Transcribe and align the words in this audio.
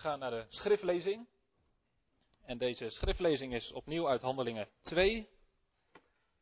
gaan 0.00 0.18
naar 0.18 0.30
de 0.30 0.46
schriftlezing. 0.48 1.26
En 2.42 2.58
deze 2.58 2.90
schriftlezing 2.90 3.54
is 3.54 3.72
opnieuw 3.72 4.08
uit 4.08 4.20
Handelingen 4.20 4.68
2, 4.80 5.28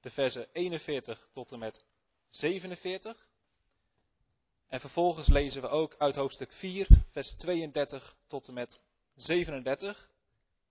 de 0.00 0.10
versen 0.10 0.48
41 0.52 1.28
tot 1.32 1.52
en 1.52 1.58
met 1.58 1.84
47. 2.28 3.28
En 4.68 4.80
vervolgens 4.80 5.28
lezen 5.28 5.62
we 5.62 5.68
ook 5.68 5.94
uit 5.98 6.14
hoofdstuk 6.14 6.52
4, 6.52 6.88
vers 7.10 7.34
32 7.34 8.16
tot 8.26 8.48
en 8.48 8.54
met 8.54 8.80
37, 9.14 10.10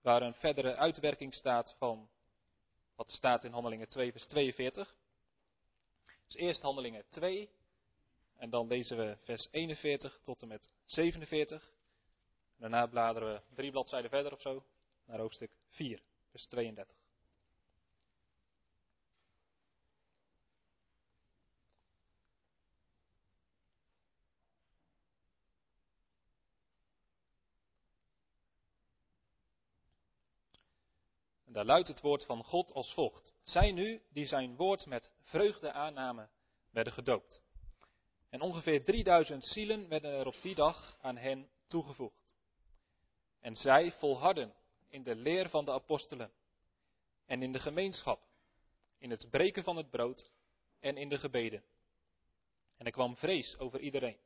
waar 0.02 0.22
een 0.22 0.34
verdere 0.34 0.76
uitwerking 0.76 1.34
staat 1.34 1.76
van 1.78 2.10
wat 2.96 3.12
staat 3.12 3.44
in 3.44 3.52
Handelingen 3.52 3.90
2, 3.90 4.12
vers 4.12 4.26
42. 4.26 4.96
Dus 6.28 6.36
eerst 6.36 6.62
Handelingen 6.62 7.04
2, 7.10 7.50
en 8.36 8.50
dan 8.50 8.68
lezen 8.68 8.98
we 8.98 9.18
vers 9.24 9.48
41 9.52 10.20
tot 10.22 10.42
en 10.42 10.48
met 10.48 10.70
47. 10.86 11.76
Daarna 12.58 12.86
bladeren 12.88 13.34
we 13.34 13.56
drie 13.56 13.72
bladzijden 13.72 14.10
verder 14.10 14.32
of 14.32 14.42
zo 14.42 14.64
naar 15.06 15.20
hoofdstuk 15.20 15.52
4, 15.68 16.02
vers 16.30 16.46
32. 16.46 16.98
En 31.46 31.54
daar 31.54 31.66
luidt 31.66 31.88
het 31.88 32.02
woord 32.02 32.26
van 32.26 32.44
God 32.44 32.74
als 32.74 32.94
volgt. 32.94 33.34
Zij 33.44 33.72
nu, 33.72 34.02
die 34.10 34.26
zijn 34.26 34.56
woord 34.56 34.86
met 34.86 35.12
vreugde 35.22 35.72
aannamen, 35.72 36.30
werden 36.70 36.94
gedoopt. 36.94 37.42
En 38.30 38.42
ongeveer 38.42 38.84
3000 38.84 39.46
zielen 39.46 39.88
werden 39.88 40.12
er 40.12 40.28
op 40.28 40.42
die 40.42 40.56
dag 40.56 40.98
aan 41.02 41.18
hen 41.18 41.50
toegevoegd. 41.68 42.27
En 43.48 43.56
zij 43.56 43.92
volharden 43.92 44.54
in 44.88 45.04
de 45.04 45.16
leer 45.16 45.50
van 45.50 45.66
de 45.66 45.72
apostelen 45.72 46.32
en 47.26 47.42
in 47.42 47.52
de 47.52 47.60
gemeenschap, 47.60 48.22
in 48.98 49.10
het 49.10 49.30
breken 49.30 49.64
van 49.64 49.78
het 49.78 49.90
brood 49.90 50.32
en 50.80 50.98
in 50.98 51.10
de 51.10 51.18
gebeden. 51.18 51.64
En 52.78 52.86
er 52.86 52.92
kwam 52.92 53.16
vrees 53.16 53.58
over 53.58 53.80
iedereen. 53.80 54.18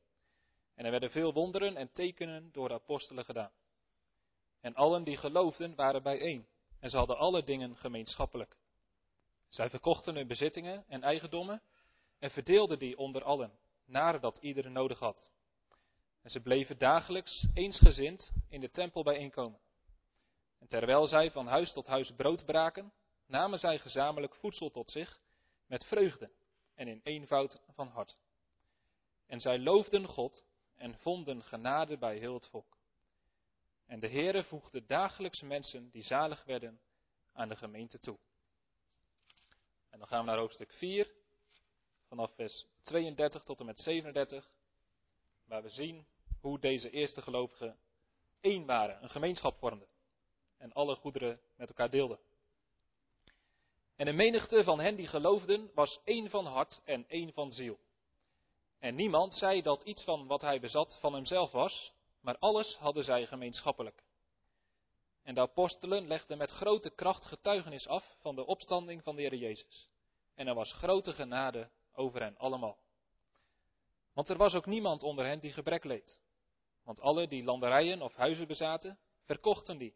En 0.76 0.86
er 0.86 0.92
werden 0.92 1.12
veel 1.12 1.34
wonderen 1.34 1.78
en 1.78 1.92
tekenen 1.92 2.52
door 2.52 2.68
de 2.68 2.74
apostelen 2.74 3.26
gedaan. 3.26 3.52
En 4.60 4.76
allen 4.76 5.04
die 5.04 5.18
geloofden 5.18 5.76
waren 5.76 6.04
bijeen. 6.04 6.48
En 6.80 6.90
ze 6.90 6.98
hadden 6.98 7.18
alle 7.18 7.44
dingen 7.44 7.78
gemeenschappelijk. 7.78 8.58
Zij 9.50 9.70
verkochten 9.70 10.16
hun 10.16 10.28
bezittingen 10.28 10.86
en 10.88 11.04
eigendommen 11.04 11.62
en 12.20 12.32
verdeelden 12.32 12.80
die 12.80 12.98
onder 12.98 13.24
allen, 13.24 13.60
naar 13.86 14.20
dat 14.20 14.38
iedereen 14.38 14.72
nodig 14.72 15.00
had. 15.00 15.32
En 16.22 16.32
ze 16.32 16.40
bleven 16.40 16.78
dagelijks 16.78 17.46
eensgezind 17.54 18.32
in 18.50 18.60
de 18.60 18.70
tempel 18.70 19.04
bijeenkomen. 19.04 19.60
En 20.60 20.68
terwijl 20.68 21.08
zij 21.08 21.32
van 21.32 21.48
huis 21.48 21.74
tot 21.74 21.88
huis 21.88 22.12
brood 22.12 22.46
braken, 22.46 22.94
namen 23.26 23.60
zij 23.60 23.80
gezamenlijk 23.80 24.36
voedsel 24.36 24.72
tot 24.72 24.92
zich 24.92 25.22
met 25.66 25.86
vreugde 25.86 26.32
en 26.76 26.88
in 26.88 27.02
eenvoud 27.04 27.62
van 27.70 27.88
hart. 27.88 28.18
En 29.26 29.42
zij 29.42 29.60
loofden 29.60 30.08
God 30.08 30.46
en 30.76 30.98
vonden 30.98 31.44
genade 31.44 31.98
bij 31.98 32.18
heel 32.18 32.34
het 32.34 32.48
volk. 32.48 32.78
En 33.86 34.00
de 34.00 34.10
Heere 34.10 34.44
voegde 34.44 34.86
dagelijks 34.86 35.42
mensen 35.42 35.90
die 35.90 36.04
zalig 36.04 36.44
werden 36.44 36.82
aan 37.34 37.50
de 37.50 37.56
gemeente 37.56 38.00
toe. 38.00 38.18
En 39.90 40.00
dan 40.00 40.08
gaan 40.08 40.20
we 40.20 40.26
naar 40.26 40.40
hoofdstuk 40.40 40.74
4, 40.74 41.14
vanaf 42.08 42.32
vers 42.36 42.66
32 42.82 43.44
tot 43.44 43.60
en 43.60 43.66
met 43.66 43.80
37, 43.80 44.52
waar 45.46 45.62
we 45.62 45.70
zien 45.70 46.06
hoe 46.42 46.60
deze 46.60 46.90
eerste 46.90 47.22
gelovigen 47.22 47.78
één 48.42 48.66
waren, 48.66 49.04
een 49.04 49.10
gemeenschap 49.10 49.58
vormden 49.58 49.88
en 50.58 50.74
alle 50.74 50.96
goederen 50.96 51.40
met 51.56 51.68
elkaar 51.68 51.90
deelden. 51.90 52.20
En 53.96 54.06
de 54.06 54.14
menigte 54.14 54.64
van 54.64 54.80
hen 54.80 54.96
die 54.96 55.08
geloofden 55.08 55.72
was 55.74 56.00
één 56.04 56.30
van 56.30 56.46
hart 56.46 56.82
en 56.84 57.06
één 57.08 57.34
van 57.34 57.52
ziel. 57.52 57.80
En 58.80 58.96
niemand 58.96 59.34
zei 59.34 59.62
dat 59.62 59.84
iets 59.84 60.04
van 60.04 60.28
wat 60.28 60.42
hij 60.42 60.60
bezat 60.60 60.98
van 61.00 61.14
hemzelf 61.14 61.52
was, 61.52 61.94
maar 62.20 62.38
alles 62.38 62.76
hadden 62.76 63.04
zij 63.04 63.26
gemeenschappelijk. 63.26 64.04
En 65.24 65.34
de 65.34 65.42
apostelen 65.42 66.08
legden 66.08 66.38
met 66.38 66.52
grote 66.52 66.90
kracht 66.90 67.26
getuigenis 67.26 67.88
af 67.88 68.16
van 68.20 68.36
de 68.36 68.46
opstanding 68.46 69.04
van 69.04 69.16
de 69.16 69.22
Heer 69.22 69.36
Jezus. 69.36 69.90
En 70.36 70.48
er 70.48 70.56
was 70.56 70.72
grote 70.72 71.14
genade 71.14 71.70
over 71.94 72.22
hen 72.22 72.38
allemaal. 72.38 72.78
Want 74.14 74.30
er 74.30 74.38
was 74.38 74.56
ook 74.56 74.66
niemand 74.66 75.04
onder 75.04 75.26
hen 75.26 75.40
die 75.40 75.54
gebrek 75.54 75.84
leed. 75.84 76.22
Want 76.84 77.00
alle 77.00 77.28
die 77.28 77.44
landerijen 77.44 78.02
of 78.02 78.16
huizen 78.16 78.48
bezaten, 78.48 79.00
verkochten 79.24 79.78
die 79.78 79.96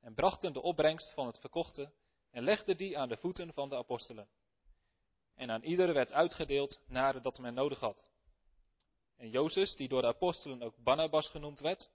en 0.00 0.14
brachten 0.14 0.52
de 0.52 0.62
opbrengst 0.62 1.12
van 1.12 1.26
het 1.26 1.38
verkochte 1.38 1.92
en 2.30 2.42
legden 2.42 2.76
die 2.76 2.98
aan 2.98 3.08
de 3.08 3.16
voeten 3.16 3.52
van 3.52 3.68
de 3.68 3.76
apostelen. 3.76 4.28
En 5.34 5.50
aan 5.50 5.62
ieder 5.62 5.92
werd 5.92 6.12
uitgedeeld 6.12 6.80
naar 6.86 7.22
dat 7.22 7.38
men 7.38 7.54
nodig 7.54 7.80
had. 7.80 8.10
En 9.16 9.30
Jozef, 9.30 9.74
die 9.74 9.88
door 9.88 10.02
de 10.02 10.08
apostelen 10.08 10.62
ook 10.62 10.76
Barnabas 10.76 11.28
genoemd 11.28 11.60
werd, 11.60 11.90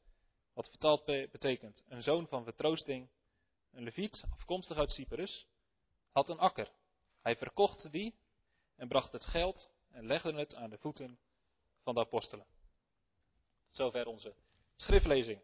wat 0.54 0.70
vertaald 0.70 1.06
betekent 1.06 1.84
een 1.88 2.04
zoon 2.04 2.28
van 2.28 2.44
vertroosting, 2.44 3.10
een 3.72 3.84
leviet 3.84 4.24
afkomstig 4.30 4.78
uit 4.78 4.92
Cyprus, 4.92 5.48
had 6.12 6.30
een 6.30 6.40
akker. 6.40 6.72
Hij 7.22 7.36
verkocht 7.36 7.92
die 7.92 8.16
en 8.76 8.88
bracht 8.88 9.12
het 9.12 9.26
geld 9.26 9.70
en 9.90 10.06
legde 10.06 10.34
het 10.34 10.56
aan 10.56 10.70
de 10.70 10.78
voeten 10.78 11.20
van 11.84 11.94
de 11.94 12.00
apostelen. 12.00 12.46
Zover 13.76 14.08
onze 14.08 14.34
schriftlezing. 14.76 15.40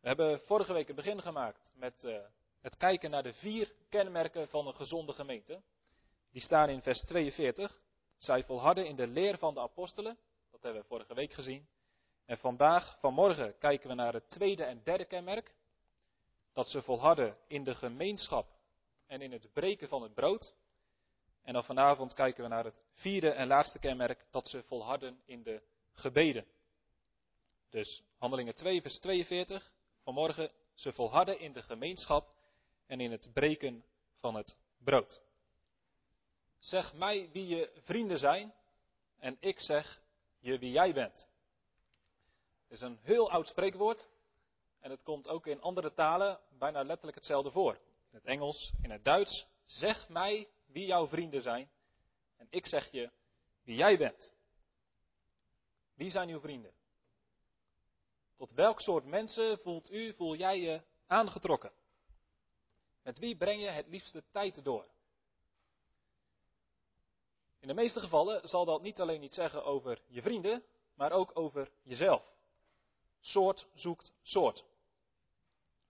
We 0.00 0.08
hebben 0.08 0.40
vorige 0.40 0.72
week 0.72 0.88
een 0.88 0.94
begin 0.94 1.22
gemaakt 1.22 1.72
met 1.74 2.02
uh, 2.04 2.18
het 2.60 2.76
kijken 2.76 3.10
naar 3.10 3.22
de 3.22 3.32
vier 3.32 3.72
kenmerken 3.88 4.48
van 4.48 4.66
een 4.66 4.74
gezonde 4.74 5.12
gemeente. 5.12 5.62
Die 6.30 6.42
staan 6.42 6.68
in 6.68 6.82
vers 6.82 7.00
42. 7.00 7.80
Zij 8.18 8.44
volharden 8.44 8.86
in 8.86 8.96
de 8.96 9.06
leer 9.06 9.38
van 9.38 9.54
de 9.54 9.60
apostelen. 9.60 10.18
Dat 10.50 10.62
hebben 10.62 10.82
we 10.82 10.88
vorige 10.88 11.14
week 11.14 11.32
gezien. 11.32 11.68
En 12.24 12.38
vandaag, 12.38 12.98
vanmorgen, 13.00 13.58
kijken 13.58 13.88
we 13.88 13.94
naar 13.94 14.12
het 14.12 14.30
tweede 14.30 14.64
en 14.64 14.80
derde 14.84 15.04
kenmerk. 15.04 15.54
Dat 16.52 16.68
ze 16.68 16.82
volharden 16.82 17.36
in 17.46 17.64
de 17.64 17.74
gemeenschap 17.74 18.46
en 19.06 19.20
in 19.22 19.32
het 19.32 19.52
breken 19.52 19.88
van 19.88 20.02
het 20.02 20.14
brood. 20.14 20.54
En 21.42 21.52
dan 21.52 21.64
vanavond 21.64 22.14
kijken 22.14 22.42
we 22.42 22.48
naar 22.48 22.64
het 22.64 22.82
vierde 22.92 23.30
en 23.30 23.46
laatste 23.46 23.78
kenmerk. 23.78 24.26
Dat 24.30 24.48
ze 24.48 24.62
volharden 24.62 25.20
in 25.24 25.42
de 25.42 25.62
gebeden. 25.92 26.46
Dus 27.70 28.02
handelingen 28.16 28.54
2 28.54 28.82
vers 28.82 28.98
42. 28.98 29.72
Vanmorgen, 30.02 30.50
ze 30.74 30.92
volharden 30.92 31.38
in 31.38 31.52
de 31.52 31.62
gemeenschap 31.62 32.34
en 32.86 33.00
in 33.00 33.10
het 33.10 33.32
breken 33.32 33.84
van 34.18 34.34
het 34.34 34.56
brood. 34.78 35.20
Zeg 36.58 36.94
mij 36.94 37.30
wie 37.32 37.46
je 37.46 37.80
vrienden 37.84 38.18
zijn 38.18 38.54
en 39.18 39.36
ik 39.40 39.60
zeg 39.60 40.02
je 40.38 40.58
wie 40.58 40.70
jij 40.70 40.94
bent. 40.94 41.28
Het 42.62 42.72
is 42.72 42.80
een 42.80 42.98
heel 43.02 43.30
oud 43.30 43.48
spreekwoord 43.48 44.08
en 44.80 44.90
het 44.90 45.02
komt 45.02 45.28
ook 45.28 45.46
in 45.46 45.60
andere 45.60 45.92
talen 45.94 46.40
bijna 46.58 46.82
letterlijk 46.82 47.16
hetzelfde 47.16 47.50
voor. 47.50 47.74
In 48.10 48.16
het 48.16 48.24
Engels, 48.24 48.72
in 48.82 48.90
het 48.90 49.04
Duits. 49.04 49.46
Zeg 49.64 50.08
mij 50.08 50.48
wie 50.66 50.86
jouw 50.86 51.06
vrienden 51.06 51.42
zijn 51.42 51.70
en 52.36 52.46
ik 52.50 52.66
zeg 52.66 52.90
je 52.90 53.10
wie 53.62 53.76
jij 53.76 53.98
bent. 53.98 54.32
Wie 55.94 56.10
zijn 56.10 56.28
uw 56.28 56.40
vrienden? 56.40 56.79
Tot 58.40 58.52
welk 58.52 58.80
soort 58.80 59.04
mensen 59.04 59.58
voelt 59.58 59.90
u, 59.90 60.14
voel 60.14 60.34
jij 60.34 60.60
je 60.60 60.82
aangetrokken? 61.06 61.72
Met 63.02 63.18
wie 63.18 63.36
breng 63.36 63.62
je 63.62 63.68
het 63.68 63.88
liefste 63.88 64.24
tijd 64.30 64.64
door? 64.64 64.86
In 67.58 67.68
de 67.68 67.74
meeste 67.74 68.00
gevallen 68.00 68.48
zal 68.48 68.64
dat 68.64 68.82
niet 68.82 69.00
alleen 69.00 69.22
iets 69.22 69.36
zeggen 69.36 69.64
over 69.64 70.02
je 70.06 70.22
vrienden, 70.22 70.64
maar 70.94 71.12
ook 71.12 71.38
over 71.38 71.70
jezelf. 71.82 72.22
Soort 73.20 73.66
zoekt 73.74 74.12
soort. 74.22 74.64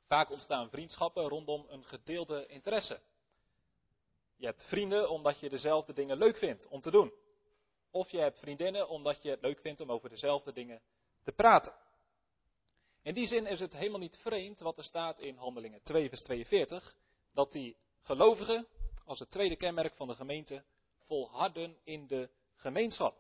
Vaak 0.06 0.30
ontstaan 0.30 0.70
vriendschappen 0.70 1.28
rondom 1.28 1.66
een 1.68 1.84
gedeelde 1.84 2.46
interesse. 2.46 3.00
Je 4.36 4.46
hebt 4.46 4.66
vrienden 4.66 5.10
omdat 5.10 5.40
je 5.40 5.48
dezelfde 5.48 5.92
dingen 5.92 6.16
leuk 6.16 6.36
vindt 6.36 6.68
om 6.68 6.80
te 6.80 6.90
doen. 6.90 7.12
Of 7.90 8.10
je 8.10 8.18
hebt 8.18 8.38
vriendinnen 8.38 8.88
omdat 8.88 9.22
je 9.22 9.30
het 9.30 9.40
leuk 9.40 9.60
vindt 9.60 9.80
om 9.80 9.92
over 9.92 10.08
dezelfde 10.08 10.52
dingen 10.52 10.82
te 11.22 11.32
praten. 11.32 11.79
In 13.02 13.14
die 13.14 13.26
zin 13.26 13.46
is 13.46 13.60
het 13.60 13.76
helemaal 13.76 13.98
niet 13.98 14.18
vreemd 14.18 14.60
wat 14.60 14.78
er 14.78 14.84
staat 14.84 15.18
in 15.18 15.36
Handelingen 15.36 15.82
2 15.82 16.08
vers 16.08 16.22
42, 16.22 16.96
dat 17.32 17.52
die 17.52 17.76
gelovigen 18.02 18.66
als 19.04 19.18
het 19.18 19.30
tweede 19.30 19.56
kenmerk 19.56 19.94
van 19.94 20.08
de 20.08 20.14
gemeente 20.14 20.64
volharden 21.06 21.78
in 21.84 22.06
de 22.06 22.30
gemeenschap. 22.54 23.16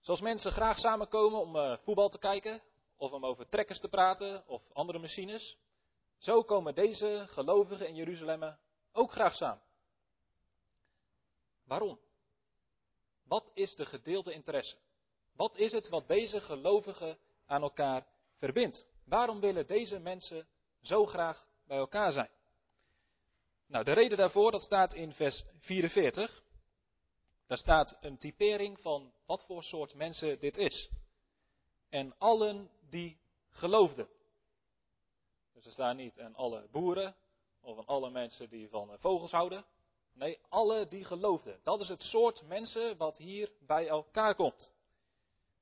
Zoals 0.00 0.20
mensen 0.20 0.52
graag 0.52 0.78
samenkomen 0.78 1.40
om 1.40 1.56
uh, 1.56 1.76
voetbal 1.76 2.08
te 2.08 2.18
kijken, 2.18 2.62
of 2.96 3.12
om 3.12 3.24
over 3.24 3.48
trekkers 3.48 3.80
te 3.80 3.88
praten, 3.88 4.46
of 4.46 4.62
andere 4.72 4.98
machines, 4.98 5.56
zo 6.18 6.42
komen 6.42 6.74
deze 6.74 7.24
gelovigen 7.28 7.88
in 7.88 7.94
Jeruzalem 7.94 8.56
ook 8.92 9.12
graag 9.12 9.34
samen. 9.34 9.62
Waarom? 11.64 12.00
Wat 13.22 13.50
is 13.54 13.74
de 13.74 13.86
gedeelde 13.86 14.32
interesse? 14.32 14.76
Wat 15.32 15.56
is 15.56 15.72
het 15.72 15.88
wat 15.88 16.08
deze 16.08 16.40
gelovigen 16.40 17.18
aan 17.46 17.62
elkaar 17.62 18.06
verbindt? 18.40 18.88
waarom 19.10 19.40
willen 19.40 19.66
deze 19.66 19.98
mensen 19.98 20.48
zo 20.82 21.06
graag 21.06 21.46
bij 21.64 21.76
elkaar 21.76 22.12
zijn? 22.12 22.30
Nou, 23.66 23.84
de 23.84 23.92
reden 23.92 24.18
daarvoor, 24.18 24.50
dat 24.50 24.62
staat 24.62 24.94
in 24.94 25.12
vers 25.12 25.44
44. 25.58 26.42
Daar 27.46 27.58
staat 27.58 27.96
een 28.00 28.18
typering 28.18 28.80
van 28.80 29.12
wat 29.26 29.44
voor 29.44 29.62
soort 29.62 29.94
mensen 29.94 30.38
dit 30.38 30.56
is. 30.56 30.90
En 31.88 32.18
allen 32.18 32.70
die 32.88 33.20
geloofden. 33.50 34.08
Dus 35.52 35.64
er 35.64 35.72
staan 35.72 35.96
niet 35.96 36.18
en 36.18 36.34
alle 36.34 36.68
boeren 36.70 37.16
of 37.60 37.78
aan 37.78 37.86
alle 37.86 38.10
mensen 38.10 38.48
die 38.48 38.68
van 38.68 38.98
vogels 38.98 39.30
houden. 39.30 39.64
Nee, 40.12 40.38
alle 40.48 40.88
die 40.88 41.04
geloofden. 41.04 41.60
Dat 41.62 41.80
is 41.80 41.88
het 41.88 42.02
soort 42.02 42.42
mensen 42.42 42.96
wat 42.96 43.18
hier 43.18 43.52
bij 43.58 43.88
elkaar 43.88 44.34
komt. 44.34 44.72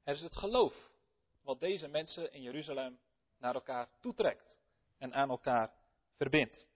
Het 0.02 0.16
is 0.16 0.22
het 0.22 0.36
geloof 0.36 0.90
wat 1.42 1.60
deze 1.60 1.88
mensen 1.88 2.32
in 2.32 2.42
Jeruzalem 2.42 3.00
naar 3.38 3.54
elkaar 3.54 3.88
toetrekt 4.00 4.58
en 4.98 5.14
aan 5.14 5.30
elkaar 5.30 5.72
verbindt. 6.16 6.66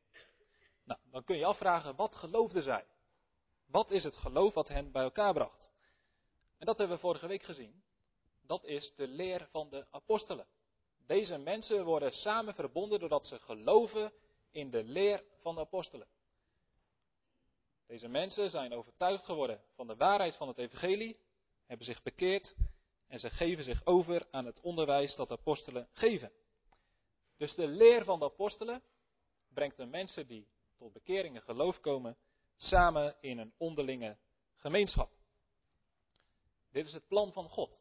Nou, 0.84 1.00
dan 1.10 1.24
kun 1.24 1.36
je 1.36 1.44
afvragen, 1.44 1.96
wat 1.96 2.14
geloofden 2.14 2.62
zij? 2.62 2.86
Wat 3.66 3.90
is 3.90 4.04
het 4.04 4.16
geloof 4.16 4.54
wat 4.54 4.68
hen 4.68 4.92
bij 4.92 5.02
elkaar 5.02 5.32
bracht? 5.32 5.70
En 6.58 6.66
dat 6.66 6.78
hebben 6.78 6.96
we 6.96 7.02
vorige 7.02 7.26
week 7.26 7.42
gezien. 7.42 7.82
Dat 8.42 8.64
is 8.64 8.94
de 8.94 9.08
leer 9.08 9.48
van 9.50 9.70
de 9.70 9.86
apostelen. 9.90 10.46
Deze 11.06 11.38
mensen 11.38 11.84
worden 11.84 12.12
samen 12.12 12.54
verbonden 12.54 13.00
doordat 13.00 13.26
ze 13.26 13.38
geloven 13.38 14.12
in 14.50 14.70
de 14.70 14.84
leer 14.84 15.24
van 15.40 15.54
de 15.54 15.60
apostelen. 15.60 16.06
Deze 17.86 18.08
mensen 18.08 18.50
zijn 18.50 18.72
overtuigd 18.72 19.24
geworden 19.24 19.62
van 19.74 19.86
de 19.86 19.96
waarheid 19.96 20.36
van 20.36 20.48
het 20.48 20.58
evangelie, 20.58 21.20
hebben 21.66 21.86
zich 21.86 22.02
bekeerd 22.02 22.54
en 23.12 23.20
ze 23.20 23.30
geven 23.30 23.64
zich 23.64 23.86
over 23.86 24.26
aan 24.30 24.44
het 24.44 24.60
onderwijs 24.60 25.14
dat 25.14 25.28
de 25.28 25.34
apostelen 25.34 25.88
geven. 25.92 26.32
Dus 27.36 27.54
de 27.54 27.66
leer 27.66 28.04
van 28.04 28.18
de 28.18 28.24
apostelen 28.24 28.82
brengt 29.48 29.76
de 29.76 29.86
mensen 29.86 30.26
die 30.26 30.48
tot 30.76 30.92
bekering 30.92 31.36
en 31.36 31.42
geloof 31.42 31.80
komen 31.80 32.16
samen 32.56 33.16
in 33.20 33.38
een 33.38 33.52
onderlinge 33.56 34.16
gemeenschap. 34.56 35.10
Dit 36.70 36.86
is 36.86 36.92
het 36.92 37.08
plan 37.08 37.32
van 37.32 37.48
God. 37.48 37.80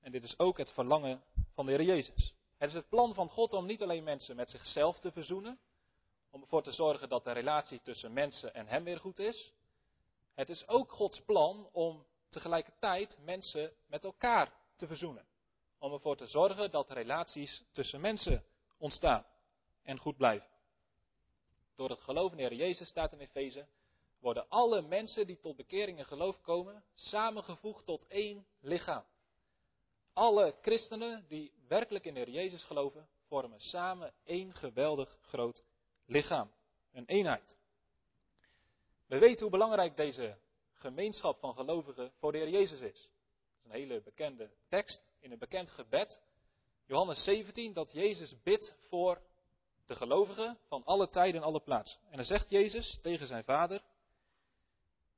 En 0.00 0.12
dit 0.12 0.24
is 0.24 0.38
ook 0.38 0.58
het 0.58 0.72
verlangen 0.72 1.22
van 1.54 1.66
de 1.66 1.72
Heer 1.72 1.82
Jezus. 1.82 2.34
Het 2.56 2.68
is 2.68 2.74
het 2.74 2.88
plan 2.88 3.14
van 3.14 3.28
God 3.28 3.52
om 3.52 3.66
niet 3.66 3.82
alleen 3.82 4.04
mensen 4.04 4.36
met 4.36 4.50
zichzelf 4.50 4.98
te 4.98 5.12
verzoenen, 5.12 5.60
om 6.30 6.40
ervoor 6.40 6.62
te 6.62 6.72
zorgen 6.72 7.08
dat 7.08 7.24
de 7.24 7.32
relatie 7.32 7.80
tussen 7.82 8.12
mensen 8.12 8.54
en 8.54 8.66
Hem 8.66 8.84
weer 8.84 9.00
goed 9.00 9.18
is. 9.18 9.52
Het 10.34 10.48
is 10.48 10.68
ook 10.68 10.92
Gods 10.92 11.20
plan 11.20 11.68
om 11.72 12.06
tegelijkertijd 12.30 13.18
mensen 13.24 13.72
met 13.86 14.04
elkaar 14.04 14.52
te 14.76 14.86
verzoenen. 14.86 15.26
Om 15.78 15.92
ervoor 15.92 16.16
te 16.16 16.26
zorgen 16.26 16.70
dat 16.70 16.90
relaties 16.90 17.64
tussen 17.72 18.00
mensen 18.00 18.44
ontstaan 18.78 19.26
en 19.82 19.98
goed 19.98 20.16
blijven. 20.16 20.48
Door 21.74 21.90
het 21.90 22.00
geloof 22.00 22.30
in 22.30 22.36
de 22.36 22.42
Heer 22.42 22.54
Jezus 22.54 22.88
staat 22.88 23.12
in 23.12 23.18
Efeze, 23.18 23.66
worden 24.18 24.48
alle 24.48 24.82
mensen 24.82 25.26
die 25.26 25.38
tot 25.38 25.56
bekering 25.56 25.98
en 25.98 26.06
geloof 26.06 26.40
komen, 26.40 26.84
samengevoegd 26.94 27.84
tot 27.84 28.06
één 28.06 28.46
lichaam. 28.60 29.04
Alle 30.12 30.56
christenen 30.62 31.24
die 31.28 31.52
werkelijk 31.68 32.04
in 32.04 32.14
de 32.14 32.20
Heer 32.20 32.30
Jezus 32.30 32.64
geloven, 32.64 33.08
vormen 33.26 33.60
samen 33.60 34.14
één 34.24 34.54
geweldig 34.54 35.18
groot 35.20 35.62
lichaam. 36.04 36.52
Een 36.92 37.06
eenheid. 37.06 37.58
We 39.06 39.18
weten 39.18 39.40
hoe 39.40 39.50
belangrijk 39.50 39.96
deze 39.96 40.38
gemeenschap 40.80 41.38
van 41.38 41.54
gelovigen 41.54 42.12
voor 42.18 42.32
de 42.32 42.38
Heer 42.38 42.48
Jezus 42.48 42.80
is. 42.80 43.00
Dat 43.00 43.58
is 43.58 43.64
een 43.64 43.70
hele 43.70 44.00
bekende 44.02 44.50
tekst 44.68 45.02
in 45.20 45.32
een 45.32 45.38
bekend 45.38 45.70
gebed. 45.70 46.20
Johannes 46.86 47.24
17, 47.24 47.72
dat 47.72 47.92
Jezus 47.92 48.42
bidt 48.42 48.74
voor 48.88 49.22
de 49.86 49.96
gelovigen 49.96 50.58
van 50.68 50.84
alle 50.84 51.08
tijden 51.08 51.40
en 51.40 51.46
alle 51.46 51.60
plaatsen. 51.60 52.00
En 52.10 52.16
dan 52.16 52.24
zegt 52.24 52.50
Jezus 52.50 52.98
tegen 53.02 53.26
zijn 53.26 53.44
vader, 53.44 53.82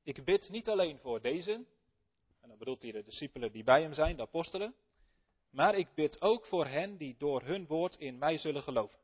ik 0.03 0.25
bid 0.25 0.50
niet 0.50 0.69
alleen 0.69 0.99
voor 0.99 1.20
deze, 1.20 1.53
en 2.41 2.49
dan 2.49 2.59
bedoelt 2.59 2.82
hij 2.82 2.93
de 2.93 3.03
discipelen 3.03 3.53
die 3.53 3.64
bij 3.64 3.82
hem 3.82 3.93
zijn, 3.93 4.17
de 4.17 4.23
apostelen, 4.23 4.75
maar 5.50 5.75
ik 5.75 5.94
bid 5.94 6.20
ook 6.20 6.44
voor 6.44 6.67
hen 6.67 6.97
die 6.97 7.17
door 7.19 7.43
hun 7.43 7.67
woord 7.67 7.97
in 7.97 8.19
mij 8.19 8.37
zullen 8.37 8.62
geloven. 8.62 8.99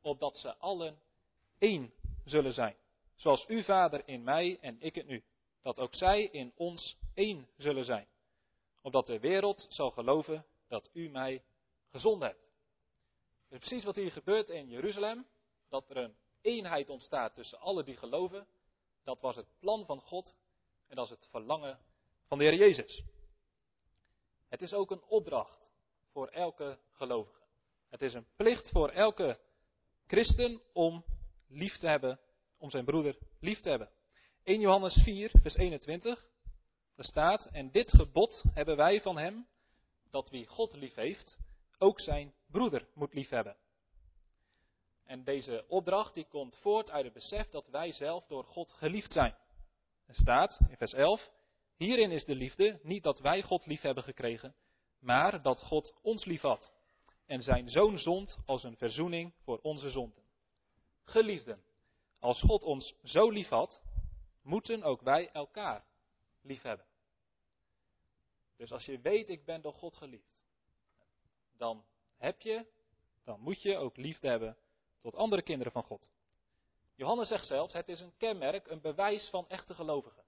Opdat 0.00 0.36
ze 0.36 0.56
allen 0.56 0.98
één 1.58 1.92
zullen 2.24 2.52
zijn. 2.52 2.76
Zoals 3.14 3.48
u, 3.48 3.62
Vader, 3.62 4.08
in 4.08 4.22
mij 4.22 4.58
en 4.60 4.76
ik 4.80 4.96
in 4.96 5.10
u. 5.10 5.24
Dat 5.64 5.78
ook 5.78 5.94
zij 5.94 6.22
in 6.22 6.52
ons 6.56 6.98
één 7.14 7.48
zullen 7.56 7.84
zijn. 7.84 8.08
Opdat 8.82 9.06
de 9.06 9.18
wereld 9.18 9.66
zal 9.68 9.90
geloven 9.90 10.46
dat 10.68 10.90
u 10.92 11.08
mij 11.08 11.44
gezonden 11.90 12.28
hebt. 12.28 12.50
Precies 13.48 13.84
wat 13.84 13.96
hier 13.96 14.12
gebeurt 14.12 14.50
in 14.50 14.68
Jeruzalem. 14.68 15.26
Dat 15.68 15.90
er 15.90 15.96
een 15.96 16.16
eenheid 16.40 16.90
ontstaat 16.90 17.34
tussen 17.34 17.60
alle 17.60 17.82
die 17.82 17.96
geloven. 17.96 18.46
Dat 19.04 19.20
was 19.20 19.36
het 19.36 19.46
plan 19.58 19.86
van 19.86 20.00
God. 20.00 20.34
En 20.86 20.96
dat 20.96 21.04
is 21.04 21.10
het 21.10 21.28
verlangen 21.30 21.78
van 22.26 22.38
de 22.38 22.44
Heer 22.44 22.54
Jezus. 22.54 23.02
Het 24.48 24.62
is 24.62 24.74
ook 24.74 24.90
een 24.90 25.04
opdracht 25.04 25.72
voor 26.12 26.26
elke 26.26 26.78
gelovige. 26.92 27.42
Het 27.88 28.02
is 28.02 28.14
een 28.14 28.26
plicht 28.36 28.70
voor 28.70 28.88
elke 28.88 29.40
christen 30.06 30.62
om 30.72 31.04
lief 31.46 31.76
te 31.76 31.86
hebben, 31.86 32.20
om 32.58 32.70
zijn 32.70 32.84
broeder 32.84 33.18
lief 33.40 33.60
te 33.60 33.68
hebben. 33.68 33.90
1 34.44 34.60
Johannes 34.60 35.02
4, 35.02 35.30
vers 35.40 35.56
21, 35.56 36.26
daar 36.94 37.04
staat, 37.04 37.46
en 37.46 37.70
dit 37.70 37.92
gebod 37.92 38.42
hebben 38.52 38.76
wij 38.76 39.00
van 39.00 39.18
hem, 39.18 39.46
dat 40.10 40.30
wie 40.30 40.46
God 40.46 40.74
lief 40.74 40.94
heeft, 40.94 41.38
ook 41.78 42.00
zijn 42.00 42.34
broeder 42.46 42.88
moet 42.94 43.14
lief 43.14 43.28
hebben. 43.28 43.56
En 45.04 45.24
deze 45.24 45.64
opdracht 45.68 46.14
die 46.14 46.26
komt 46.26 46.56
voort 46.56 46.90
uit 46.90 47.04
het 47.04 47.12
besef 47.12 47.48
dat 47.48 47.68
wij 47.68 47.92
zelf 47.92 48.26
door 48.26 48.44
God 48.44 48.72
geliefd 48.72 49.12
zijn. 49.12 49.34
Er 50.06 50.14
staat 50.14 50.58
in 50.68 50.76
vers 50.76 50.92
11, 50.92 51.32
hierin 51.76 52.10
is 52.10 52.24
de 52.24 52.34
liefde 52.34 52.80
niet 52.82 53.02
dat 53.02 53.18
wij 53.18 53.42
God 53.42 53.66
lief 53.66 53.80
hebben 53.80 54.04
gekregen, 54.04 54.54
maar 54.98 55.42
dat 55.42 55.62
God 55.62 55.94
ons 56.02 56.24
lief 56.24 56.40
had 56.40 56.72
en 57.26 57.42
zijn 57.42 57.68
zoon 57.68 57.98
zond 57.98 58.38
als 58.46 58.62
een 58.62 58.76
verzoening 58.76 59.34
voor 59.42 59.58
onze 59.62 59.90
zonden. 59.90 60.22
Geliefden, 61.04 61.64
als 62.18 62.40
God 62.40 62.62
ons 62.62 62.94
zo 63.02 63.30
lief 63.30 63.48
had, 63.48 63.82
moeten 64.44 64.82
ook 64.82 65.00
wij 65.00 65.30
elkaar 65.30 65.84
lief 66.40 66.62
hebben. 66.62 66.86
Dus 68.56 68.72
als 68.72 68.86
je 68.86 69.00
weet, 69.00 69.28
ik 69.28 69.44
ben 69.44 69.62
door 69.62 69.74
God 69.74 69.96
geliefd, 69.96 70.44
dan 71.56 71.84
heb 72.16 72.40
je, 72.40 72.66
dan 73.24 73.40
moet 73.40 73.62
je 73.62 73.76
ook 73.76 73.96
liefde 73.96 74.28
hebben 74.28 74.56
tot 75.00 75.14
andere 75.14 75.42
kinderen 75.42 75.72
van 75.72 75.82
God. 75.82 76.10
Johannes 76.94 77.28
zegt 77.28 77.46
zelfs, 77.46 77.72
het 77.72 77.88
is 77.88 78.00
een 78.00 78.16
kenmerk, 78.16 78.66
een 78.66 78.80
bewijs 78.80 79.28
van 79.28 79.48
echte 79.48 79.74
gelovigen. 79.74 80.24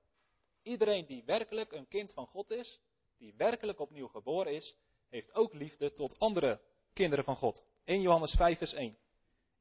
Iedereen 0.63 1.07
die 1.07 1.25
werkelijk 1.25 1.73
een 1.73 1.89
kind 1.89 2.13
van 2.13 2.27
God 2.27 2.51
is, 2.51 2.81
die 3.19 3.35
werkelijk 3.37 3.81
opnieuw 3.81 4.09
geboren 4.09 4.53
is, 4.53 4.77
heeft 5.09 5.35
ook 5.35 5.53
liefde 5.53 5.93
tot 5.93 6.19
andere 6.19 6.61
kinderen 6.93 7.25
van 7.25 7.37
God. 7.37 7.65
1 7.85 8.01
Johannes 8.01 8.35
5 8.35 8.59
vers 8.59 8.73
1. 8.73 8.99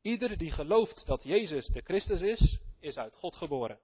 Ieder 0.02 0.38
die 0.38 0.52
gelooft 0.52 1.06
dat 1.06 1.24
Jezus 1.24 1.68
de 1.68 1.82
Christus 1.82 2.22
is, 2.22 2.60
is 2.80 2.98
uit 2.98 3.16
God 3.16 3.36
geboren. 3.36 3.80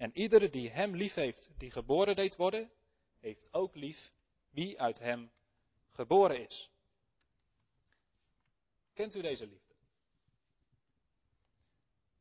En 0.00 0.16
ieder 0.16 0.50
die 0.50 0.70
hem 0.70 0.96
lief 0.96 1.14
heeft, 1.14 1.50
die 1.56 1.70
geboren 1.70 2.16
deed 2.16 2.36
worden, 2.36 2.70
heeft 3.18 3.48
ook 3.52 3.74
lief 3.74 4.12
wie 4.50 4.80
uit 4.80 4.98
hem 4.98 5.30
geboren 5.90 6.46
is. 6.46 6.70
Kent 8.92 9.14
u 9.14 9.20
deze 9.20 9.46
liefde? 9.46 9.74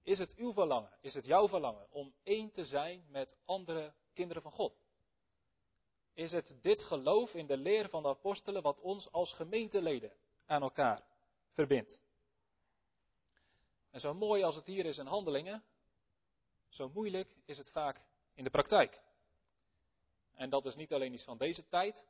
Is 0.04 0.20
het 0.20 0.36
uw 0.36 0.54
verlangen, 0.54 0.98
is 1.02 1.14
het 1.14 1.26
jouw 1.26 1.48
verlangen 1.48 1.92
om 1.92 2.14
één 2.24 2.52
te 2.52 2.66
zijn 2.66 3.06
met 3.10 3.38
andere 3.46 3.94
kinderen 4.14 4.42
van 4.42 4.52
God? 4.52 4.82
Is 6.14 6.32
het 6.32 6.58
dit 6.62 6.84
geloof 6.84 7.34
in 7.34 7.48
de 7.48 7.58
leer 7.58 7.90
van 7.90 8.04
de 8.04 8.10
apostelen 8.10 8.62
wat 8.62 8.82
ons 8.82 9.12
als 9.12 9.34
gemeenteleden 9.34 10.14
aan 10.46 10.62
elkaar 10.62 11.04
verbindt? 11.52 12.02
En 13.90 14.00
zo 14.00 14.14
mooi 14.14 14.44
als 14.44 14.56
het 14.56 14.66
hier 14.66 14.86
is 14.86 14.98
in 14.98 15.06
handelingen, 15.06 15.64
zo 16.70 16.90
moeilijk 16.90 17.36
is 17.46 17.58
het 17.58 17.72
vaak 17.72 18.02
in 18.34 18.44
de 18.44 18.50
praktijk. 18.50 19.02
En 20.34 20.50
dat 20.50 20.66
is 20.66 20.76
niet 20.76 20.94
alleen 20.94 21.14
iets 21.14 21.24
van 21.24 21.38
deze 21.38 21.68
tijd, 21.68 22.08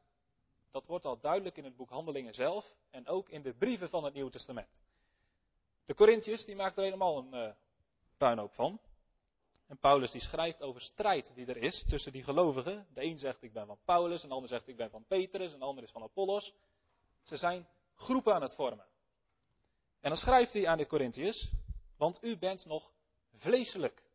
dat 0.71 0.85
wordt 0.85 1.05
al 1.05 1.19
duidelijk 1.19 1.57
in 1.57 1.63
het 1.63 1.75
boek 1.75 1.89
Handelingen 1.89 2.33
zelf 2.33 2.75
en 2.89 3.07
ook 3.07 3.29
in 3.29 3.41
de 3.41 3.53
brieven 3.53 3.89
van 3.89 4.03
het 4.03 4.13
Nieuwe 4.13 4.31
Testament. 4.31 4.81
De 5.85 5.95
Corinthiërs 5.95 6.45
die 6.45 6.55
maakt 6.55 6.77
er 6.77 6.83
helemaal 6.83 7.17
een 7.17 7.33
uh, 7.33 7.53
puinhoop 8.17 8.53
van. 8.53 8.79
En 9.67 9.77
Paulus 9.77 10.11
die 10.11 10.21
schrijft 10.21 10.61
over 10.61 10.81
strijd 10.81 11.35
die 11.35 11.45
er 11.45 11.57
is 11.57 11.83
tussen 11.83 12.11
die 12.11 12.23
gelovigen. 12.23 12.87
De 12.93 13.03
een 13.03 13.17
zegt 13.17 13.43
ik 13.43 13.53
ben 13.53 13.65
van 13.65 13.79
Paulus, 13.85 14.23
een 14.23 14.31
ander 14.31 14.49
zegt 14.49 14.67
ik 14.67 14.77
ben 14.77 14.89
van 14.89 15.05
Petrus, 15.05 15.53
een 15.53 15.61
ander 15.61 15.83
is 15.83 15.91
van 15.91 16.03
Apollos. 16.03 16.53
Ze 17.21 17.37
zijn 17.37 17.67
groepen 17.95 18.33
aan 18.33 18.41
het 18.41 18.55
vormen. 18.55 18.85
En 19.99 20.09
dan 20.09 20.17
schrijft 20.17 20.53
hij 20.53 20.67
aan 20.67 20.77
de 20.77 20.87
Corinthiërs, 20.87 21.51
want 21.97 22.23
u 22.23 22.37
bent 22.37 22.65
nog 22.65 22.91
vleeselijk. 23.33 24.08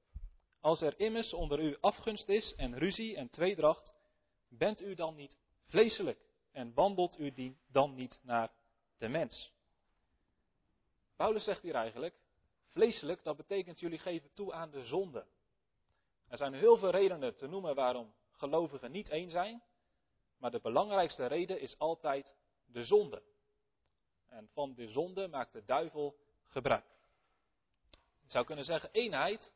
Als 0.65 0.81
er 0.81 1.01
immers 1.01 1.33
onder 1.33 1.61
u 1.61 1.77
afgunst 1.81 2.29
is 2.29 2.55
en 2.55 2.79
ruzie 2.79 3.17
en 3.17 3.29
tweedracht, 3.29 3.95
bent 4.49 4.81
u 4.81 4.95
dan 4.95 5.15
niet 5.15 5.39
vleeselijk 5.67 6.19
en 6.53 6.75
wandelt 6.75 7.19
u 7.19 7.33
die 7.33 7.59
dan 7.67 7.95
niet 7.95 8.21
naar 8.23 8.53
de 8.99 9.09
mens. 9.09 9.53
Paulus 11.17 11.45
zegt 11.45 11.63
hier 11.63 11.75
eigenlijk, 11.75 12.15
vleeselijk, 12.67 13.25
dat 13.25 13.37
betekent 13.37 13.81
jullie 13.81 13.99
geven 13.99 14.33
toe 14.33 14.53
aan 14.53 14.71
de 14.71 14.85
zonde. 14.85 15.27
Er 16.29 16.37
zijn 16.37 16.55
heel 16.55 16.77
veel 16.77 16.91
redenen 16.91 17.35
te 17.35 17.47
noemen 17.47 17.75
waarom 17.75 18.15
gelovigen 18.31 18.91
niet 18.91 19.09
één 19.09 19.31
zijn, 19.31 19.63
maar 20.37 20.51
de 20.51 20.61
belangrijkste 20.61 21.27
reden 21.27 21.61
is 21.61 21.79
altijd 21.79 22.35
de 22.67 22.85
zonde. 22.85 23.23
En 24.29 24.49
van 24.53 24.75
de 24.75 24.89
zonde 24.89 25.29
maakt 25.29 25.53
de 25.53 25.65
duivel 25.65 26.17
gebruik. 26.47 26.87
Je 28.21 28.31
zou 28.31 28.45
kunnen 28.45 28.65
zeggen, 28.65 28.91
eenheid, 28.93 29.53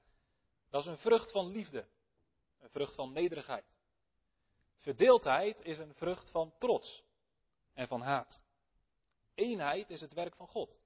dat 0.70 0.82
is 0.82 0.86
een 0.86 0.98
vrucht 0.98 1.30
van 1.30 1.46
liefde, 1.46 1.86
een 2.60 2.70
vrucht 2.70 2.94
van 2.94 3.12
nederigheid. 3.12 3.78
Verdeeldheid 4.76 5.64
is 5.64 5.78
een 5.78 5.94
vrucht 5.94 6.30
van 6.30 6.52
trots 6.58 7.04
en 7.72 7.88
van 7.88 8.00
haat. 8.00 8.40
Eenheid 9.34 9.90
is 9.90 10.00
het 10.00 10.12
werk 10.12 10.34
van 10.34 10.48
God. 10.48 10.80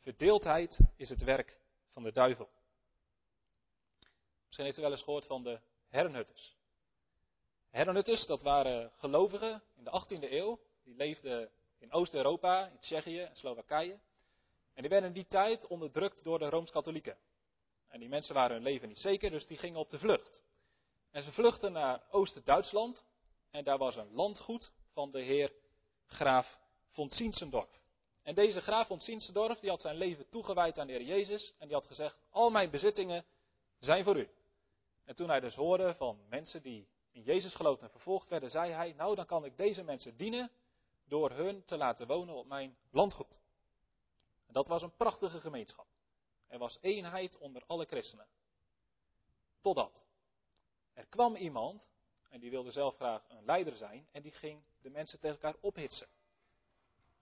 Verdeeldheid 0.00 0.78
is 0.96 1.08
het 1.08 1.22
werk 1.22 1.58
van 1.88 2.02
de 2.02 2.12
duivel. 2.12 2.48
Misschien 4.44 4.64
heeft 4.64 4.78
u 4.78 4.82
wel 4.82 4.90
eens 4.90 5.02
gehoord 5.02 5.26
van 5.26 5.42
de 5.42 5.60
Herrenhutters. 5.88 6.56
Herrenhutters, 7.70 8.26
dat 8.26 8.42
waren 8.42 8.92
gelovigen 8.96 9.62
in 9.74 9.84
de 9.84 10.02
18e 10.02 10.30
eeuw. 10.30 10.60
Die 10.82 10.94
leefden 10.94 11.50
in 11.78 11.92
Oost-Europa, 11.92 12.66
in 12.66 12.78
Tsjechië 12.78 13.20
en 13.20 13.36
Slowakije. 13.36 13.98
En 14.74 14.82
die 14.82 14.90
werden 14.90 15.08
in 15.08 15.14
die 15.14 15.26
tijd 15.26 15.66
onderdrukt 15.66 16.24
door 16.24 16.38
de 16.38 16.48
Rooms-Katholieken. 16.48 17.16
En 17.96 18.02
die 18.02 18.10
mensen 18.10 18.34
waren 18.34 18.54
hun 18.56 18.64
leven 18.64 18.88
niet 18.88 18.98
zeker, 18.98 19.30
dus 19.30 19.46
die 19.46 19.58
gingen 19.58 19.78
op 19.78 19.90
de 19.90 19.98
vlucht. 19.98 20.42
En 21.10 21.22
ze 21.22 21.32
vluchtten 21.32 21.72
naar 21.72 22.02
Oost-Duitsland. 22.10 23.04
En 23.50 23.64
daar 23.64 23.78
was 23.78 23.96
een 23.96 24.12
landgoed 24.12 24.72
van 24.92 25.10
de 25.10 25.20
heer 25.20 25.52
Graaf 26.06 26.60
von 26.88 27.10
Zinzendorf. 27.10 27.80
En 28.22 28.34
deze 28.34 28.60
graaf 28.60 28.86
von 28.86 29.00
Zinzendorf 29.00 29.58
die 29.58 29.70
had 29.70 29.80
zijn 29.80 29.96
leven 29.96 30.28
toegewijd 30.28 30.78
aan 30.78 30.86
de 30.86 30.92
Heer 30.92 31.02
Jezus. 31.02 31.54
En 31.58 31.66
die 31.66 31.76
had 31.76 31.86
gezegd, 31.86 32.16
al 32.30 32.50
mijn 32.50 32.70
bezittingen 32.70 33.24
zijn 33.78 34.04
voor 34.04 34.16
u. 34.16 34.28
En 35.04 35.14
toen 35.14 35.28
hij 35.28 35.40
dus 35.40 35.54
hoorde 35.54 35.94
van 35.94 36.18
mensen 36.28 36.62
die 36.62 36.88
in 37.12 37.22
Jezus 37.22 37.54
geloofden 37.54 37.86
en 37.86 37.92
vervolgd 37.92 38.28
werden, 38.28 38.50
zei 38.50 38.72
hij, 38.72 38.92
nou 38.92 39.14
dan 39.14 39.26
kan 39.26 39.44
ik 39.44 39.56
deze 39.56 39.82
mensen 39.82 40.16
dienen 40.16 40.50
door 41.04 41.30
hun 41.30 41.64
te 41.64 41.76
laten 41.76 42.06
wonen 42.06 42.34
op 42.34 42.46
mijn 42.46 42.76
landgoed. 42.90 43.40
En 44.46 44.52
dat 44.52 44.68
was 44.68 44.82
een 44.82 44.96
prachtige 44.96 45.40
gemeenschap. 45.40 45.86
Er 46.46 46.58
was 46.58 46.78
eenheid 46.80 47.38
onder 47.38 47.62
alle 47.66 47.84
christenen. 47.84 48.26
Totdat. 49.60 50.06
Er 50.92 51.06
kwam 51.06 51.34
iemand, 51.34 51.90
en 52.28 52.40
die 52.40 52.50
wilde 52.50 52.70
zelf 52.70 52.94
graag 52.94 53.22
een 53.28 53.44
leider 53.44 53.76
zijn, 53.76 54.08
en 54.12 54.22
die 54.22 54.32
ging 54.32 54.62
de 54.80 54.90
mensen 54.90 55.20
tegen 55.20 55.40
elkaar 55.40 55.60
ophitsen. 55.60 56.08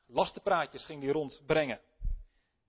Lastenpraatjes 0.07 0.85
ging 0.85 1.00
die 1.00 1.12
rondbrengen. 1.12 1.81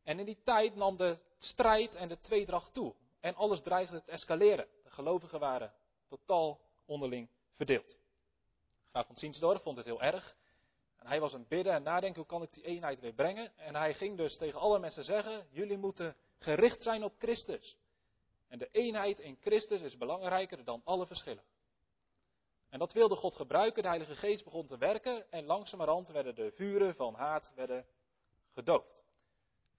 En 0.03 0.19
in 0.19 0.25
die 0.25 0.41
tijd 0.43 0.75
nam 0.75 0.97
de 0.97 1.17
strijd 1.37 1.95
en 1.95 2.07
de 2.07 2.19
tweedracht 2.19 2.73
toe. 2.73 2.95
En 3.19 3.35
alles 3.35 3.61
dreigde 3.61 4.03
te 4.03 4.11
escaleren. 4.11 4.67
De 4.83 4.89
gelovigen 4.89 5.39
waren 5.39 5.73
totaal 6.07 6.59
onderling 6.85 7.29
verdeeld. 7.51 7.97
Graaf 8.89 9.05
van 9.05 9.17
Ziensdorf 9.17 9.61
vond 9.61 9.77
het 9.77 9.85
heel 9.85 10.01
erg. 10.01 10.35
En 10.97 11.07
hij 11.07 11.19
was 11.19 11.33
het 11.33 11.47
bidden 11.47 11.73
en 11.73 11.83
nadenken, 11.83 12.19
hoe 12.19 12.29
kan 12.29 12.41
ik 12.41 12.53
die 12.53 12.63
eenheid 12.63 12.99
weer 12.99 13.13
brengen? 13.13 13.57
En 13.57 13.75
hij 13.75 13.93
ging 13.93 14.17
dus 14.17 14.37
tegen 14.37 14.59
alle 14.59 14.79
mensen 14.79 15.03
zeggen, 15.03 15.47
jullie 15.49 15.77
moeten 15.77 16.15
gericht 16.45 16.81
zijn 16.81 17.03
op 17.03 17.13
Christus. 17.17 17.77
En 18.47 18.57
de 18.57 18.69
eenheid 18.71 19.19
in 19.19 19.37
Christus 19.41 19.81
is 19.81 19.97
belangrijker 19.97 20.63
dan 20.63 20.81
alle 20.83 21.05
verschillen. 21.05 21.43
En 22.69 22.79
dat 22.79 22.93
wilde 22.93 23.15
God 23.15 23.35
gebruiken, 23.35 23.81
de 23.81 23.87
Heilige 23.87 24.15
Geest 24.15 24.43
begon 24.43 24.65
te 24.65 24.77
werken 24.77 25.31
en 25.31 25.45
langzamerhand 25.45 26.07
werden 26.07 26.35
de 26.35 26.51
vuren 26.51 26.95
van 26.95 27.13
haat 27.13 27.51
werden 27.55 27.85
gedoofd. 28.53 29.03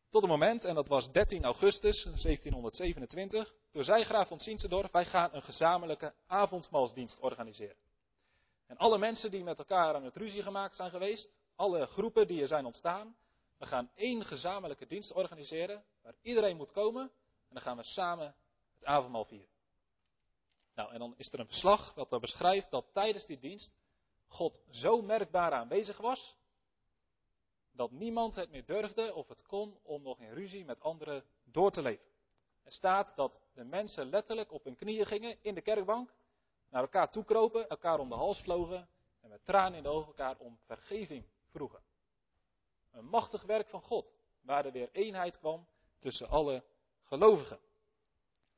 Tot 0.08 0.22
het 0.22 0.30
moment, 0.30 0.64
en 0.64 0.74
dat 0.74 0.88
was 0.88 1.12
13 1.12 1.44
augustus 1.44 2.02
1727, 2.02 3.54
toen 3.70 3.84
zei 3.84 4.04
graaf 4.04 4.28
van 4.28 4.40
Siensendorf, 4.40 4.90
wij 4.90 5.04
gaan 5.04 5.34
een 5.34 5.42
gezamenlijke 5.42 6.14
avondmaalsdienst 6.26 7.20
organiseren. 7.20 7.76
En 8.66 8.76
alle 8.76 8.98
mensen 8.98 9.30
die 9.30 9.44
met 9.44 9.58
elkaar 9.58 9.94
aan 9.94 10.04
het 10.04 10.16
ruzie 10.16 10.42
gemaakt 10.42 10.76
zijn 10.76 10.90
geweest, 10.90 11.30
alle 11.56 11.86
groepen 11.86 12.26
die 12.26 12.40
er 12.40 12.48
zijn 12.48 12.64
ontstaan, 12.64 13.16
we 13.58 13.66
gaan 13.66 13.90
één 13.94 14.24
gezamenlijke 14.24 14.86
dienst 14.86 15.12
organiseren, 15.12 15.84
waar 16.02 16.14
iedereen 16.22 16.56
moet 16.56 16.70
komen, 16.70 17.02
en 17.48 17.54
dan 17.54 17.62
gaan 17.62 17.76
we 17.76 17.82
samen 17.82 18.34
het 18.72 18.84
avondmaal 18.84 19.24
vieren. 19.24 19.54
Nou, 20.74 20.92
en 20.92 20.98
dan 20.98 21.14
is 21.16 21.32
er 21.32 21.40
een 21.40 21.46
verslag 21.46 21.92
dat 21.92 22.12
er 22.12 22.20
beschrijft 22.20 22.70
dat 22.70 22.86
tijdens 22.92 23.26
die 23.26 23.38
dienst 23.38 23.74
God 24.26 24.60
zo 24.70 25.02
merkbaar 25.02 25.52
aanwezig 25.52 25.96
was, 25.96 26.36
dat 27.70 27.90
niemand 27.90 28.34
het 28.34 28.50
meer 28.50 28.66
durfde 28.66 29.14
of 29.14 29.28
het 29.28 29.42
kon 29.42 29.78
om 29.82 30.02
nog 30.02 30.20
in 30.20 30.32
ruzie 30.32 30.64
met 30.64 30.80
anderen 30.80 31.24
door 31.44 31.70
te 31.70 31.82
leven. 31.82 32.06
Er 32.62 32.72
staat 32.72 33.16
dat 33.16 33.40
de 33.54 33.64
mensen 33.64 34.08
letterlijk 34.08 34.52
op 34.52 34.64
hun 34.64 34.76
knieën 34.76 35.06
gingen 35.06 35.38
in 35.42 35.54
de 35.54 35.60
kerkbank, 35.60 36.14
naar 36.68 36.82
elkaar 36.82 37.10
toekropen, 37.10 37.68
elkaar 37.68 37.98
om 37.98 38.08
de 38.08 38.14
hals 38.14 38.40
vlogen 38.40 38.88
en 39.20 39.28
met 39.28 39.44
tranen 39.44 39.76
in 39.76 39.82
de 39.82 39.88
ogen 39.88 40.06
elkaar 40.06 40.36
om 40.38 40.58
vergeving 40.64 41.24
vroegen. 41.50 41.82
Een 42.96 43.04
machtig 43.04 43.42
werk 43.42 43.68
van 43.68 43.82
God, 43.82 44.12
waar 44.40 44.64
er 44.64 44.72
weer 44.72 44.88
eenheid 44.92 45.38
kwam 45.38 45.66
tussen 45.98 46.28
alle 46.28 46.64
gelovigen. 47.02 47.60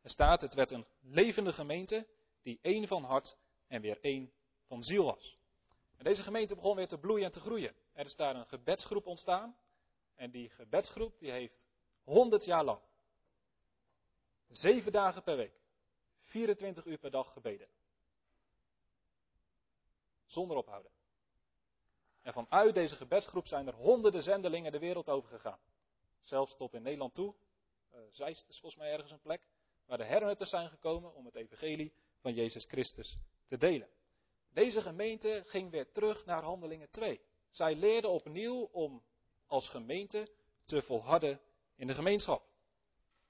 Er 0.01 0.11
staat, 0.11 0.41
het 0.41 0.55
werd 0.55 0.71
een 0.71 0.87
levende 1.01 1.53
gemeente 1.53 2.07
die 2.43 2.59
één 2.63 2.87
van 2.87 3.05
hart 3.05 3.37
en 3.67 3.81
weer 3.81 3.99
één 4.01 4.33
van 4.67 4.83
ziel 4.83 5.05
was. 5.05 5.39
En 5.97 6.05
deze 6.05 6.23
gemeente 6.23 6.55
begon 6.55 6.77
weer 6.77 6.89
te 6.89 6.99
bloeien 6.99 7.25
en 7.25 7.31
te 7.31 7.41
groeien. 7.41 7.75
Er 7.93 8.05
is 8.07 8.17
daar 8.17 8.37
een 8.37 8.47
gebedsgroep 8.47 9.07
ontstaan. 9.07 9.57
En 10.15 10.31
die 10.31 10.51
gebedsgroep 10.51 11.19
die 11.19 11.31
heeft 11.31 11.69
100 12.05 12.45
jaar 12.45 12.65
lang, 12.65 12.81
zeven 14.49 14.93
dagen 14.93 15.23
per 15.23 15.37
week, 15.37 15.61
24 16.21 16.85
uur 16.85 16.99
per 16.99 17.11
dag 17.11 17.33
gebeden. 17.33 17.69
Zonder 20.27 20.57
ophouden. 20.57 20.98
En 22.23 22.33
vanuit 22.33 22.75
deze 22.75 22.97
gebedsgroep 22.97 23.47
zijn 23.47 23.67
er 23.67 23.75
honderden 23.75 24.23
zendelingen 24.23 24.73
de 24.73 24.79
wereld 24.79 25.09
over 25.09 25.29
gegaan. 25.29 25.59
Zelfs 26.21 26.57
tot 26.57 26.75
in 26.75 26.83
Nederland 26.83 27.15
toe. 27.15 27.35
Uh, 27.95 28.01
Zeist 28.11 28.49
is 28.49 28.61
volgens 28.61 28.83
mij 28.83 28.93
ergens 28.93 29.11
een 29.11 29.21
plek 29.21 29.43
waar 29.87 29.99
de 29.99 30.05
hernutters 30.05 30.51
zijn 30.51 30.69
gekomen 30.69 31.15
om 31.15 31.25
het 31.25 31.35
evangelie 31.35 31.93
van 32.21 32.35
Jezus 32.35 32.65
Christus 32.65 33.19
te 33.47 33.59
delen. 33.59 33.89
Deze 34.53 34.83
gemeente 34.83 35.43
ging 35.47 35.71
weer 35.71 35.93
terug 35.93 36.25
naar 36.25 36.43
Handelingen 36.43 36.91
2. 36.91 37.21
Zij 37.51 37.75
leerden 37.75 38.11
opnieuw 38.11 38.69
om 38.73 39.03
als 39.47 39.69
gemeente 39.69 40.29
te 40.65 40.83
volharden 40.83 41.41
in 41.77 41.87
de 41.87 41.95
gemeenschap. 41.95 42.43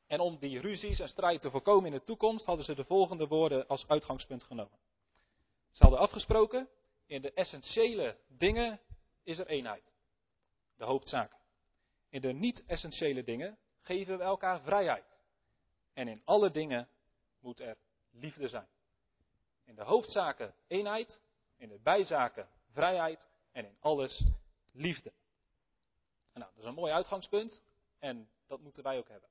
En 0.06 0.20
om 0.20 0.38
die 0.38 0.60
ruzies 0.60 1.00
en 1.00 1.08
strijd 1.08 1.40
te 1.40 1.50
voorkomen 1.50 1.86
in 1.86 1.98
de 1.98 2.04
toekomst 2.04 2.46
hadden 2.46 2.64
ze 2.64 2.74
de 2.74 2.84
volgende 2.84 3.26
woorden 3.26 3.66
als 3.66 3.88
uitgangspunt 3.88 4.42
genomen. 4.42 4.78
Ze 5.70 5.82
hadden 5.82 6.00
afgesproken, 6.00 6.68
in 7.08 7.22
de 7.22 7.32
essentiële 7.32 8.18
dingen 8.26 8.80
is 9.22 9.38
er 9.38 9.46
eenheid. 9.46 9.92
De 10.76 10.84
hoofdzaak. 10.84 11.32
In 12.08 12.20
de 12.20 12.32
niet-essentiële 12.32 13.24
dingen 13.24 13.58
geven 13.80 14.18
we 14.18 14.24
elkaar 14.24 14.60
vrijheid. 14.60 15.20
En 15.92 16.08
in 16.08 16.22
alle 16.24 16.50
dingen 16.50 16.88
moet 17.40 17.60
er 17.60 17.76
liefde 18.10 18.48
zijn. 18.48 18.68
In 19.64 19.74
de 19.74 19.82
hoofdzaken 19.82 20.54
eenheid, 20.66 21.20
in 21.56 21.68
de 21.68 21.78
bijzaken 21.78 22.48
vrijheid 22.72 23.28
en 23.52 23.64
in 23.64 23.76
alles 23.80 24.24
liefde. 24.72 25.12
Nou, 26.32 26.50
dat 26.50 26.62
is 26.62 26.68
een 26.68 26.74
mooi 26.74 26.92
uitgangspunt 26.92 27.62
en 27.98 28.30
dat 28.46 28.60
moeten 28.60 28.82
wij 28.82 28.98
ook 28.98 29.08
hebben. 29.08 29.28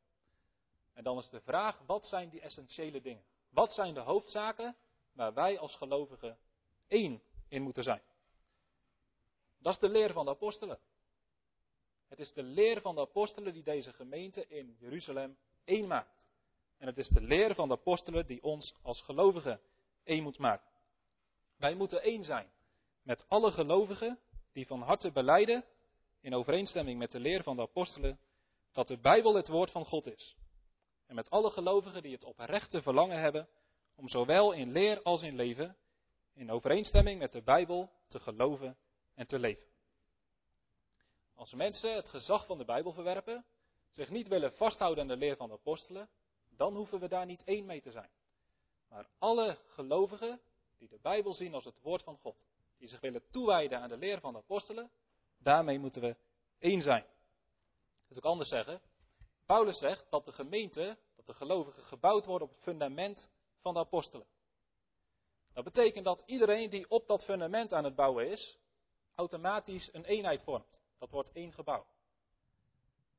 En 0.93 1.03
dan 1.03 1.17
is 1.17 1.29
de 1.29 1.41
vraag, 1.41 1.79
wat 1.85 2.07
zijn 2.07 2.29
die 2.29 2.41
essentiële 2.41 3.01
dingen? 3.01 3.23
Wat 3.49 3.73
zijn 3.73 3.93
de 3.93 3.99
hoofdzaken 3.99 4.75
waar 5.11 5.33
wij 5.33 5.59
als 5.59 5.75
gelovigen 5.75 6.37
één 6.87 7.21
in 7.47 7.61
moeten 7.61 7.83
zijn? 7.83 8.01
Dat 9.59 9.73
is 9.73 9.79
de 9.79 9.89
leer 9.89 10.13
van 10.13 10.25
de 10.25 10.31
apostelen. 10.31 10.79
Het 12.07 12.19
is 12.19 12.33
de 12.33 12.43
leer 12.43 12.81
van 12.81 12.95
de 12.95 13.01
apostelen 13.01 13.53
die 13.53 13.63
deze 13.63 13.93
gemeente 13.93 14.47
in 14.47 14.75
Jeruzalem 14.79 15.37
één 15.63 15.87
maakt. 15.87 16.27
En 16.77 16.87
het 16.87 16.97
is 16.97 17.07
de 17.07 17.21
leer 17.21 17.55
van 17.55 17.67
de 17.67 17.73
apostelen 17.73 18.25
die 18.25 18.43
ons 18.43 18.75
als 18.81 19.01
gelovigen 19.01 19.61
één 20.03 20.23
moet 20.23 20.37
maken. 20.37 20.71
Wij 21.57 21.75
moeten 21.75 22.01
één 22.01 22.23
zijn 22.23 22.51
met 23.01 23.25
alle 23.27 23.51
gelovigen 23.51 24.19
die 24.51 24.67
van 24.67 24.81
harte 24.81 25.11
beleiden, 25.11 25.65
in 26.21 26.33
overeenstemming 26.33 26.99
met 26.99 27.11
de 27.11 27.19
leer 27.19 27.43
van 27.43 27.55
de 27.55 27.61
apostelen, 27.61 28.19
dat 28.71 28.87
de 28.87 28.97
Bijbel 28.97 29.35
het 29.35 29.47
woord 29.47 29.71
van 29.71 29.85
God 29.85 30.05
is. 30.05 30.35
En 31.05 31.15
met 31.15 31.29
alle 31.29 31.49
gelovigen 31.49 32.01
die 32.01 32.11
het 32.11 32.23
oprechte 32.23 32.81
verlangen 32.81 33.19
hebben 33.19 33.47
om 33.95 34.07
zowel 34.07 34.51
in 34.51 34.71
leer 34.71 35.01
als 35.01 35.21
in 35.21 35.35
leven, 35.35 35.77
in 36.37 36.51
overeenstemming 36.51 37.19
met 37.19 37.31
de 37.31 37.41
Bijbel, 37.41 37.91
te 38.07 38.19
geloven 38.19 38.77
en 39.13 39.27
te 39.27 39.39
leven. 39.39 39.65
Als 41.33 41.53
mensen 41.53 41.95
het 41.95 42.09
gezag 42.09 42.45
van 42.45 42.57
de 42.57 42.65
Bijbel 42.65 42.91
verwerpen, 42.91 43.45
zich 43.89 44.09
niet 44.09 44.27
willen 44.27 44.53
vasthouden 44.53 45.01
aan 45.01 45.07
de 45.07 45.17
leer 45.17 45.35
van 45.35 45.47
de 45.47 45.53
apostelen, 45.53 46.09
dan 46.49 46.75
hoeven 46.75 46.99
we 46.99 47.07
daar 47.07 47.25
niet 47.25 47.43
één 47.43 47.65
mee 47.65 47.81
te 47.81 47.91
zijn. 47.91 48.09
Maar 48.87 49.09
alle 49.17 49.57
gelovigen 49.67 50.41
die 50.77 50.87
de 50.87 50.99
Bijbel 51.01 51.33
zien 51.33 51.53
als 51.53 51.65
het 51.65 51.81
woord 51.81 52.03
van 52.03 52.17
God, 52.17 52.45
die 52.77 52.87
zich 52.87 52.99
willen 52.99 53.29
toewijden 53.29 53.79
aan 53.79 53.89
de 53.89 53.97
leer 53.97 54.19
van 54.19 54.33
de 54.33 54.39
apostelen, 54.39 54.91
daarmee 55.37 55.79
moeten 55.79 56.01
we 56.01 56.15
één 56.59 56.81
zijn. 56.81 57.05
Dus 58.07 58.17
ik 58.17 58.23
anders 58.23 58.49
zeggen. 58.49 58.81
Paulus 59.45 59.77
zegt 59.77 60.05
dat 60.09 60.25
de 60.25 60.31
gemeente, 60.31 60.97
dat 61.15 61.25
de 61.25 61.33
gelovigen 61.33 61.83
gebouwd 61.83 62.25
worden 62.25 62.47
op 62.47 62.53
het 62.53 62.63
fundament 62.63 63.29
van 63.59 63.73
de 63.73 63.79
apostelen. 63.79 64.27
Dat 65.57 65.65
betekent 65.65 66.05
dat 66.05 66.23
iedereen 66.25 66.69
die 66.69 66.89
op 66.89 67.07
dat 67.07 67.23
fundament 67.23 67.73
aan 67.73 67.83
het 67.83 67.95
bouwen 67.95 68.29
is, 68.29 68.57
automatisch 69.15 69.93
een 69.93 70.03
eenheid 70.03 70.43
vormt. 70.43 70.81
Dat 70.97 71.11
wordt 71.11 71.31
één 71.31 71.53
gebouw. 71.53 71.85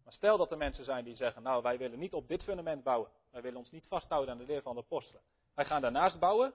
Maar 0.04 0.12
stel 0.12 0.36
dat 0.36 0.50
er 0.50 0.56
mensen 0.56 0.84
zijn 0.84 1.04
die 1.04 1.16
zeggen, 1.16 1.42
nou 1.42 1.62
wij 1.62 1.78
willen 1.78 1.98
niet 1.98 2.14
op 2.14 2.28
dit 2.28 2.42
fundament 2.42 2.82
bouwen. 2.82 3.10
Wij 3.30 3.42
willen 3.42 3.58
ons 3.58 3.70
niet 3.70 3.86
vasthouden 3.86 4.32
aan 4.32 4.38
de 4.38 4.44
leer 4.44 4.62
van 4.62 4.74
de 4.74 4.80
apostelen. 4.80 5.22
Wij 5.54 5.64
gaan 5.64 5.80
daarnaast 5.80 6.18
bouwen. 6.18 6.54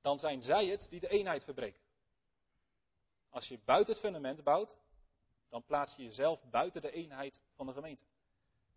Dan 0.00 0.18
zijn 0.18 0.42
zij 0.42 0.66
het 0.66 0.86
die 0.90 1.00
de 1.00 1.08
eenheid 1.08 1.44
verbreken. 1.44 1.82
Als 3.30 3.48
je 3.48 3.58
buiten 3.64 3.92
het 3.92 4.02
fundament 4.02 4.44
bouwt, 4.44 4.76
dan 5.48 5.64
plaats 5.64 5.96
je 5.96 6.02
jezelf 6.02 6.42
buiten 6.50 6.82
de 6.82 6.90
eenheid 6.90 7.40
van 7.54 7.66
de 7.66 7.72
gemeente. 7.72 8.04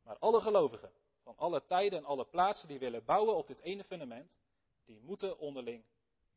Maar 0.04 0.18
alle 0.18 0.42
gelovigen, 0.42 0.92
van 1.24 1.38
alle 1.38 1.66
tijden 1.66 2.00
en 2.00 2.06
alle 2.06 2.26
plaatsen 2.26 2.68
die 2.68 2.80
willen 2.80 3.06
bouwen 3.06 3.36
op 3.36 3.48
dit 3.48 3.60
ene 3.60 3.84
fundament, 3.84 4.38
die 4.86 5.00
moeten 5.00 5.38
onderling 5.38 5.84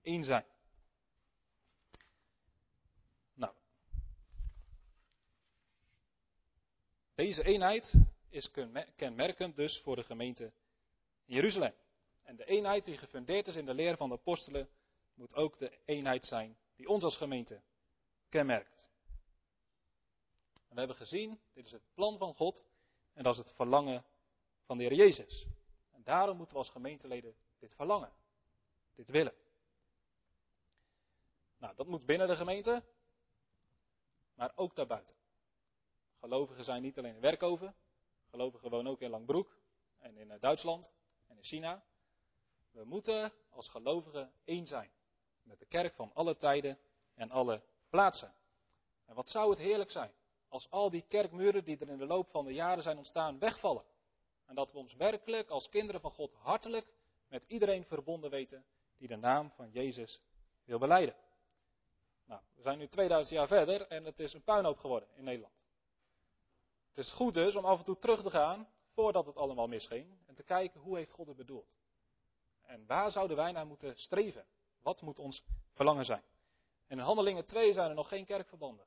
één 0.01 0.25
zijn. 0.25 0.47
Nou, 3.35 3.55
deze 7.15 7.45
eenheid 7.45 7.93
is 8.29 8.51
kenmerkend 8.97 9.57
dus 9.57 9.81
voor 9.81 9.97
de 9.97 10.05
gemeente 10.05 10.53
Jeruzalem. 11.25 11.75
En 12.23 12.37
de 12.37 12.45
eenheid 12.45 12.85
die 12.85 12.99
gefundeerd 12.99 13.47
is 13.47 13.57
in 13.57 13.65
de 13.65 13.75
leer 13.75 13.97
van 13.97 14.09
de 14.09 14.15
apostelen, 14.15 14.69
moet 15.15 15.35
ook 15.35 15.59
de 15.59 15.79
eenheid 15.85 16.27
zijn 16.27 16.57
die 16.75 16.89
ons 16.89 17.03
als 17.03 17.17
gemeente 17.17 17.63
kenmerkt. 18.29 18.91
En 20.53 20.75
we 20.75 20.79
hebben 20.79 20.97
gezien, 20.97 21.41
dit 21.53 21.67
is 21.67 21.73
het 21.73 21.95
plan 21.95 22.19
van 22.19 22.35
God 22.35 22.67
en 23.13 23.23
dat 23.23 23.33
is 23.33 23.39
het 23.39 23.53
verlangen 23.53 24.05
van 24.65 24.79
de 24.79 24.85
Heer 24.85 24.95
Jezus. 24.95 25.47
En 25.91 26.03
daarom 26.03 26.37
moeten 26.37 26.57
we 26.57 26.63
als 26.63 26.71
gemeenteleden 26.71 27.37
dit 27.59 27.75
verlangen, 27.75 28.13
dit 28.97 29.09
willen. 29.09 29.35
Nou, 31.57 31.75
dat 31.77 31.87
moet 31.87 32.07
binnen 32.07 32.29
de 32.29 32.37
gemeente, 32.37 32.83
maar 34.35 34.53
ook 34.55 34.77
daarbuiten. 34.77 35.17
Gelovigen 36.21 36.65
zijn 36.65 36.83
niet 36.83 36.99
alleen 36.99 37.15
in 37.15 37.21
Werkoven, 37.21 37.75
gelovigen 38.31 38.71
wonen 38.71 38.93
ook 38.93 39.01
in 39.01 39.11
Langbroek 39.11 39.57
en 39.99 40.17
in 40.17 40.31
eh, 40.31 40.41
Duitsland 40.41 40.91
en 41.27 41.37
in 41.37 41.45
China. 41.45 41.85
We 42.71 42.85
moeten 42.85 43.33
als 43.51 43.69
gelovigen 43.69 44.33
één 44.45 44.67
zijn 44.67 44.91
met 45.43 45.59
de 45.59 45.67
kerk 45.67 45.95
van 45.95 46.11
alle 46.15 46.37
tijden 46.37 46.79
en 47.15 47.31
alle 47.31 47.63
plaatsen. 47.89 48.35
En 49.05 49.15
wat 49.15 49.29
zou 49.29 49.51
het 49.51 49.59
heerlijk 49.59 49.91
zijn 49.91 50.13
als 50.49 50.71
al 50.71 50.91
die 50.91 51.05
kerkmuren 51.09 51.65
die 51.65 51.79
er 51.79 51.89
in 51.89 51.99
de 51.99 52.07
loop 52.07 52.31
van 52.31 52.45
de 52.45 52.55
jaren 52.55 52.83
zijn 52.83 52.97
ontstaan 52.97 53.39
wegvallen. 53.39 53.85
En 54.45 54.55
dat 54.55 54.73
we 54.73 54.79
ons 54.79 54.95
werkelijk 54.95 55.49
als 55.49 55.69
kinderen 55.69 56.01
van 56.01 56.11
God 56.11 56.33
hartelijk 56.33 56.93
met 57.29 57.45
iedereen 57.49 57.85
verbonden 57.85 58.31
weten 58.31 58.65
die 58.97 59.09
de 59.09 59.17
naam 59.17 59.51
van 59.51 59.71
Jezus 59.71 60.21
wil 60.65 60.79
beleiden. 60.79 61.15
Nou, 62.25 62.41
we 62.55 62.63
zijn 62.63 62.79
nu 62.79 62.89
2000 62.89 63.39
jaar 63.39 63.49
verder 63.49 63.87
en 63.87 64.05
het 64.05 64.19
is 64.21 64.33
een 64.33 64.43
puinhoop 64.43 64.79
geworden 64.79 65.09
in 65.15 65.25
Nederland. 65.25 65.65
Het 66.89 66.99
is 66.99 67.13
goed 67.13 67.35
dus 67.35 67.57
om 67.57 67.65
af 67.65 67.79
en 67.79 67.85
toe 67.85 67.99
terug 67.99 68.23
te 68.23 68.31
gaan 68.31 68.69
voordat 68.93 69.27
het 69.27 69.37
allemaal 69.37 69.69
misging 69.69 70.19
en 70.27 70.35
te 70.35 70.43
kijken 70.43 70.81
hoe 70.81 70.97
heeft 70.97 71.13
God 71.13 71.27
het 71.27 71.37
bedoeld. 71.37 71.79
En 72.63 72.87
waar 72.87 73.11
zouden 73.11 73.37
wij 73.37 73.53
naar 73.53 73.67
moeten 73.67 73.99
streven? 73.99 74.47
Wat 74.83 75.03
moet 75.03 75.19
ons 75.19 75.45
verlangen 75.73 76.05
zijn? 76.05 76.23
In 76.87 76.99
Handelingen 76.99 77.47
2 77.47 77.73
zijn 77.73 77.89
er 77.89 77.95
nog 77.95 78.09
geen 78.09 78.25
kerkverbanden. 78.25 78.87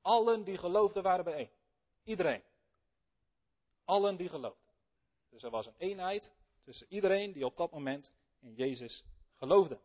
Allen 0.00 0.44
die 0.44 0.58
geloofden 0.58 1.02
waren 1.02 1.24
bijeen. 1.24 1.50
Iedereen. 2.04 2.42
Allen 3.84 4.16
die 4.16 4.28
geloofden. 4.28 4.74
Dus 5.28 5.42
er 5.42 5.50
was 5.50 5.66
een 5.66 5.74
eenheid 5.78 6.32
tussen 6.62 6.86
iedereen 6.88 7.32
die 7.32 7.44
op 7.44 7.56
dat 7.56 7.72
moment 7.72 8.12
in 8.38 8.54
Jezus 8.54 9.04
geloofde. 9.36 9.78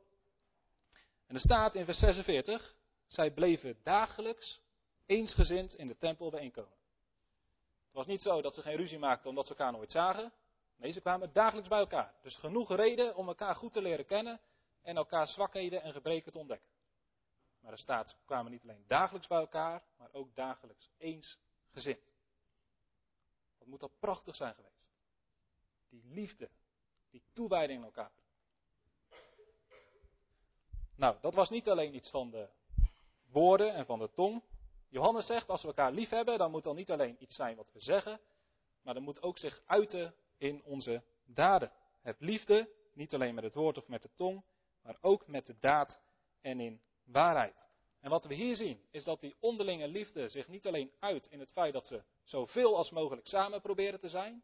En 1.27 1.35
er 1.35 1.41
staat 1.41 1.75
in 1.75 1.85
vers 1.85 1.99
46, 1.99 2.75
zij 3.07 3.31
bleven 3.31 3.79
dagelijks 3.83 4.61
eensgezind 5.05 5.73
in 5.73 5.87
de 5.87 5.97
tempel 5.97 6.29
bijeenkomen. 6.29 6.79
Het 7.85 7.99
was 7.99 8.05
niet 8.05 8.21
zo 8.21 8.41
dat 8.41 8.55
ze 8.55 8.61
geen 8.61 8.75
ruzie 8.75 8.99
maakten 8.99 9.29
omdat 9.29 9.45
ze 9.45 9.51
elkaar 9.51 9.71
nooit 9.71 9.91
zagen. 9.91 10.33
Nee, 10.75 10.91
ze 10.91 11.01
kwamen 11.01 11.33
dagelijks 11.33 11.69
bij 11.69 11.79
elkaar. 11.79 12.15
Dus 12.21 12.35
genoeg 12.35 12.75
reden 12.75 13.15
om 13.15 13.27
elkaar 13.27 13.55
goed 13.55 13.71
te 13.71 13.81
leren 13.81 14.05
kennen 14.05 14.41
en 14.81 14.95
elkaar 14.95 15.27
zwakheden 15.27 15.81
en 15.81 15.93
gebreken 15.93 16.31
te 16.31 16.39
ontdekken. 16.39 16.69
Maar 17.59 17.71
er 17.71 17.79
staat, 17.79 18.15
kwamen 18.25 18.51
niet 18.51 18.63
alleen 18.63 18.83
dagelijks 18.87 19.27
bij 19.27 19.39
elkaar, 19.39 19.83
maar 19.97 20.09
ook 20.11 20.35
dagelijks 20.35 20.89
eensgezind. 20.97 22.11
Wat 23.57 23.67
moet 23.67 23.79
dat 23.79 23.99
prachtig 23.99 24.35
zijn 24.35 24.53
geweest. 24.53 24.93
Die 25.89 26.03
liefde, 26.05 26.49
die 27.09 27.23
toewijding 27.33 27.79
in 27.79 27.85
elkaar. 27.85 28.11
Nou, 31.01 31.15
dat 31.21 31.35
was 31.35 31.49
niet 31.49 31.69
alleen 31.69 31.95
iets 31.95 32.09
van 32.09 32.29
de 32.29 32.47
woorden 33.31 33.73
en 33.73 33.85
van 33.85 33.99
de 33.99 34.11
tong. 34.11 34.43
Johannes 34.89 35.25
zegt, 35.25 35.49
als 35.49 35.61
we 35.61 35.67
elkaar 35.67 35.91
lief 35.91 36.09
hebben, 36.09 36.37
dan 36.37 36.51
moet 36.51 36.63
dan 36.63 36.75
niet 36.75 36.91
alleen 36.91 37.15
iets 37.19 37.35
zijn 37.35 37.55
wat 37.55 37.71
we 37.71 37.79
zeggen, 37.79 38.19
maar 38.81 38.93
dat 38.93 39.03
moet 39.03 39.21
ook 39.21 39.37
zich 39.37 39.61
uiten 39.65 40.15
in 40.37 40.63
onze 40.63 41.03
daden. 41.25 41.71
Heb 42.01 42.21
liefde, 42.21 42.69
niet 42.93 43.13
alleen 43.13 43.33
met 43.35 43.43
het 43.43 43.53
woord 43.53 43.77
of 43.77 43.87
met 43.87 44.01
de 44.01 44.09
tong, 44.13 44.43
maar 44.81 44.97
ook 45.01 45.27
met 45.27 45.45
de 45.45 45.55
daad 45.59 46.01
en 46.41 46.59
in 46.59 46.81
waarheid. 47.03 47.67
En 47.99 48.09
wat 48.09 48.25
we 48.25 48.33
hier 48.33 48.55
zien, 48.55 48.87
is 48.91 49.03
dat 49.03 49.21
die 49.21 49.35
onderlinge 49.39 49.87
liefde 49.87 50.29
zich 50.29 50.47
niet 50.47 50.67
alleen 50.67 50.91
uit 50.99 51.27
in 51.27 51.39
het 51.39 51.51
feit 51.51 51.73
dat 51.73 51.87
ze 51.87 52.03
zoveel 52.23 52.77
als 52.77 52.91
mogelijk 52.91 53.27
samen 53.27 53.61
proberen 53.61 53.99
te 53.99 54.09
zijn, 54.09 54.43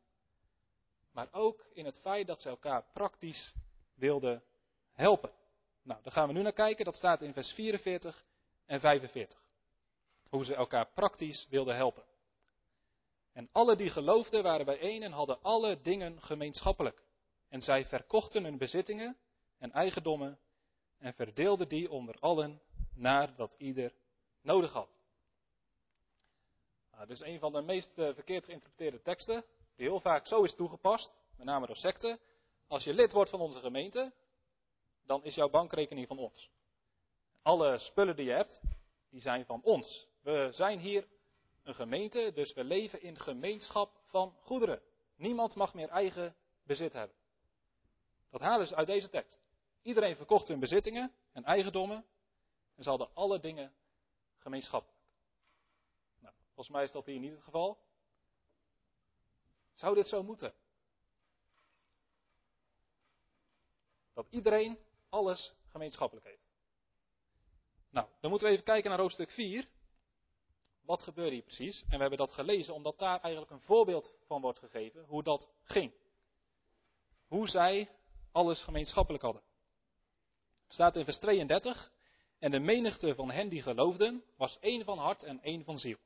maar 1.11 1.27
ook 1.31 1.67
in 1.73 1.85
het 1.85 1.99
feit 1.99 2.27
dat 2.27 2.41
ze 2.41 2.49
elkaar 2.49 2.85
praktisch 2.93 3.53
wilden 3.93 4.43
helpen. 4.91 5.31
Nou, 5.87 6.01
daar 6.03 6.13
gaan 6.13 6.27
we 6.27 6.33
nu 6.33 6.41
naar 6.41 6.53
kijken. 6.53 6.85
Dat 6.85 6.95
staat 6.95 7.21
in 7.21 7.33
vers 7.33 7.53
44 7.53 8.25
en 8.65 8.79
45. 8.79 9.39
Hoe 10.29 10.45
ze 10.45 10.55
elkaar 10.55 10.87
praktisch 10.93 11.47
wilden 11.49 11.75
helpen. 11.75 12.03
En 13.33 13.49
alle 13.51 13.75
die 13.75 13.89
geloofden 13.89 14.43
waren 14.43 14.65
bijeen 14.65 15.03
en 15.03 15.11
hadden 15.11 15.41
alle 15.41 15.81
dingen 15.81 16.21
gemeenschappelijk. 16.21 17.03
En 17.49 17.61
zij 17.61 17.85
verkochten 17.85 18.43
hun 18.43 18.57
bezittingen 18.57 19.17
en 19.57 19.71
eigendommen 19.71 20.39
en 20.97 21.13
verdeelden 21.13 21.67
die 21.67 21.91
onder 21.91 22.15
allen 22.19 22.61
naar 22.93 23.35
dat 23.35 23.55
ieder 23.57 23.93
nodig 24.41 24.73
had. 24.73 24.99
Nou, 26.91 27.07
dit 27.07 27.21
is 27.21 27.27
een 27.27 27.39
van 27.39 27.51
de 27.51 27.61
meest 27.61 27.97
uh, 27.97 28.13
verkeerd 28.13 28.45
geïnterpreteerde 28.45 29.01
teksten, 29.01 29.45
die 29.75 29.87
heel 29.87 29.99
vaak 29.99 30.27
zo 30.27 30.43
is 30.43 30.55
toegepast, 30.55 31.13
met 31.35 31.45
name 31.45 31.65
door 31.65 31.77
secten. 31.77 32.19
Als 32.67 32.83
je 32.83 32.93
lid 32.93 33.11
wordt 33.11 33.29
van 33.29 33.39
onze 33.39 33.59
gemeente, 33.59 34.13
dan 35.07 35.23
is 35.23 35.35
jouw 35.35 35.49
bankrekening 35.49 36.07
van 36.07 36.17
ons. 36.17 36.49
Alle 37.41 37.77
spullen 37.77 38.15
die 38.15 38.25
je 38.25 38.31
hebt, 38.31 38.61
die 39.09 39.21
zijn 39.21 39.45
van 39.45 39.61
ons. 39.63 40.07
We 40.19 40.49
zijn 40.51 40.79
hier 40.79 41.07
een 41.63 41.75
gemeente, 41.75 42.31
dus 42.33 42.53
we 42.53 42.63
leven 42.63 43.01
in 43.01 43.19
gemeenschap 43.19 44.01
van 44.05 44.35
goederen. 44.39 44.81
Niemand 45.15 45.55
mag 45.55 45.73
meer 45.73 45.89
eigen 45.89 46.35
bezit 46.63 46.93
hebben. 46.93 47.15
Dat 48.29 48.41
halen 48.41 48.67
ze 48.67 48.75
uit 48.75 48.87
deze 48.87 49.09
tekst. 49.09 49.41
Iedereen 49.81 50.15
verkocht 50.15 50.47
hun 50.47 50.59
bezittingen 50.59 51.13
en 51.31 51.43
eigendommen 51.43 52.05
en 52.75 52.83
ze 52.83 52.89
hadden 52.89 53.13
alle 53.13 53.39
dingen 53.39 53.73
gemeenschappelijk. 54.37 55.01
Nou, 56.19 56.33
volgens 56.45 56.69
mij 56.69 56.83
is 56.83 56.91
dat 56.91 57.05
hier 57.05 57.19
niet 57.19 57.31
het 57.31 57.43
geval. 57.43 57.79
Zou 59.73 59.95
dit 59.95 60.07
zo 60.07 60.23
moeten? 60.23 60.53
Dat 64.13 64.27
iedereen 64.29 64.86
alles 65.09 65.55
gemeenschappelijk 65.67 66.25
heeft. 66.25 66.47
Nou, 67.89 68.07
dan 68.19 68.29
moeten 68.29 68.47
we 68.47 68.53
even 68.53 68.65
kijken 68.65 68.89
naar 68.89 68.99
hoofdstuk 68.99 69.31
4. 69.31 69.67
Wat 70.81 71.01
gebeurde 71.01 71.33
hier 71.33 71.43
precies? 71.43 71.81
En 71.81 71.89
we 71.89 71.97
hebben 71.97 72.17
dat 72.17 72.31
gelezen 72.31 72.73
omdat 72.73 72.99
daar 72.99 73.19
eigenlijk 73.19 73.51
een 73.51 73.61
voorbeeld 73.61 74.13
van 74.25 74.41
wordt 74.41 74.59
gegeven 74.59 75.05
hoe 75.05 75.23
dat 75.23 75.49
ging. 75.63 75.93
Hoe 77.27 77.49
zij 77.49 77.91
alles 78.31 78.61
gemeenschappelijk 78.61 79.23
hadden. 79.23 79.43
Staat 80.67 80.95
in 80.95 81.03
vers 81.03 81.17
32. 81.17 81.91
En 82.39 82.51
de 82.51 82.59
menigte 82.59 83.15
van 83.15 83.31
hen 83.31 83.49
die 83.49 83.61
geloofden 83.61 84.23
was 84.35 84.59
één 84.59 84.85
van 84.85 84.97
hart 84.97 85.23
en 85.23 85.41
één 85.41 85.63
van 85.63 85.79
ziel. 85.79 85.97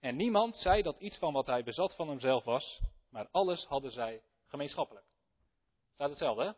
En 0.00 0.16
niemand 0.16 0.56
zei 0.56 0.82
dat 0.82 1.00
iets 1.00 1.16
van 1.16 1.32
wat 1.32 1.46
hij 1.46 1.64
bezat 1.64 1.94
van 1.94 2.08
hemzelf 2.08 2.44
was, 2.44 2.80
maar 3.08 3.28
alles 3.30 3.64
hadden 3.64 3.90
zij 3.90 4.22
gemeenschappelijk. 4.46 5.06
Staat 5.92 6.08
hetzelfde, 6.08 6.44
hè? 6.44 6.52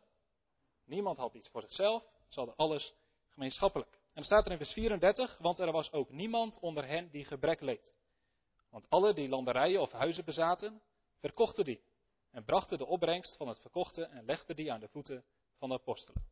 Niemand 0.91 1.17
had 1.17 1.35
iets 1.35 1.49
voor 1.49 1.61
zichzelf, 1.61 2.03
ze 2.29 2.39
hadden 2.39 2.57
alles 2.57 2.95
gemeenschappelijk. 3.29 3.93
En 3.93 4.11
dan 4.15 4.25
staat 4.25 4.47
er 4.47 4.51
in 4.53 4.57
vers 4.57 4.73
34, 4.73 5.39
want 5.39 5.59
er 5.59 5.73
was 5.73 5.93
ook 5.93 6.11
niemand 6.11 6.59
onder 6.59 6.87
hen 6.87 7.11
die 7.11 7.25
gebrek 7.25 7.61
leed. 7.61 7.95
Want 8.71 8.87
alle 8.89 9.15
die 9.15 9.29
landerijen 9.29 9.81
of 9.81 9.93
huizen 9.93 10.25
bezaten, 10.25 10.83
verkochten 11.19 11.65
die 11.65 11.83
en 12.31 12.45
brachten 12.45 12.79
de 12.79 12.87
opbrengst 12.87 13.37
van 13.37 13.49
het 13.49 13.61
verkochte 13.61 14.05
en 14.05 14.25
legden 14.25 14.57
die 14.57 14.73
aan 14.73 14.81
de 14.81 14.89
voeten 14.89 15.25
van 15.57 15.69
de 15.69 15.75
apostelen. 15.75 16.25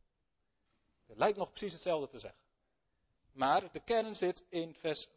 Het 1.05 1.17
lijkt 1.17 1.37
nog 1.37 1.49
precies 1.49 1.73
hetzelfde 1.73 2.07
te 2.07 2.19
zeggen. 2.19 2.41
Maar 3.31 3.71
de 3.71 3.79
kern 3.79 4.15
zit 4.15 4.45
in 4.49 4.73
vers 4.73 5.07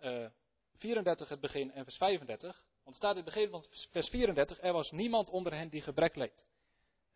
uh, 0.00 0.24
eh, 0.24 0.30
34 0.74 1.28
het 1.28 1.40
begin 1.40 1.72
en 1.72 1.84
vers 1.84 1.96
35, 1.96 2.64
Want 2.82 2.84
het 2.84 2.96
staat 2.96 3.16
in 3.16 3.24
het 3.24 3.34
begin 3.34 3.50
van 3.50 3.64
vers 3.70 4.08
34, 4.08 4.60
er 4.60 4.72
was 4.72 4.90
niemand 4.90 5.30
onder 5.30 5.54
hen 5.54 5.68
die 5.68 5.82
gebrek 5.82 6.14
leed. 6.14 6.46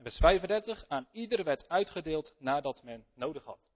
En 0.00 0.06
vers 0.06 0.18
35, 0.18 0.84
aan 0.88 1.08
ieder 1.12 1.44
werd 1.44 1.68
uitgedeeld 1.68 2.34
nadat 2.38 2.82
men 2.82 3.06
nodig 3.12 3.44
had. 3.44 3.68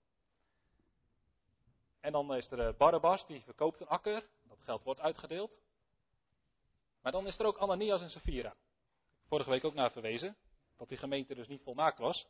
En 2.00 2.12
dan 2.12 2.34
is 2.34 2.50
er 2.50 2.66
eh, 2.66 2.76
Barabbas, 2.76 3.26
die 3.26 3.42
verkoopt 3.42 3.80
een 3.80 3.86
akker. 3.86 4.28
Dat 4.42 4.60
geld 4.60 4.82
wordt 4.82 5.00
uitgedeeld. 5.00 5.60
Maar 7.00 7.12
dan 7.12 7.26
is 7.26 7.38
er 7.38 7.46
ook 7.46 7.58
Ananias 7.58 8.00
en 8.00 8.10
Sapphira. 8.10 8.54
Vorige 9.26 9.50
week 9.50 9.64
ook 9.64 9.74
naar 9.74 9.90
verwezen. 9.90 10.36
Dat 10.76 10.88
die 10.88 10.98
gemeente 10.98 11.34
dus 11.34 11.48
niet 11.48 11.62
volmaakt 11.62 11.98
was. 11.98 12.26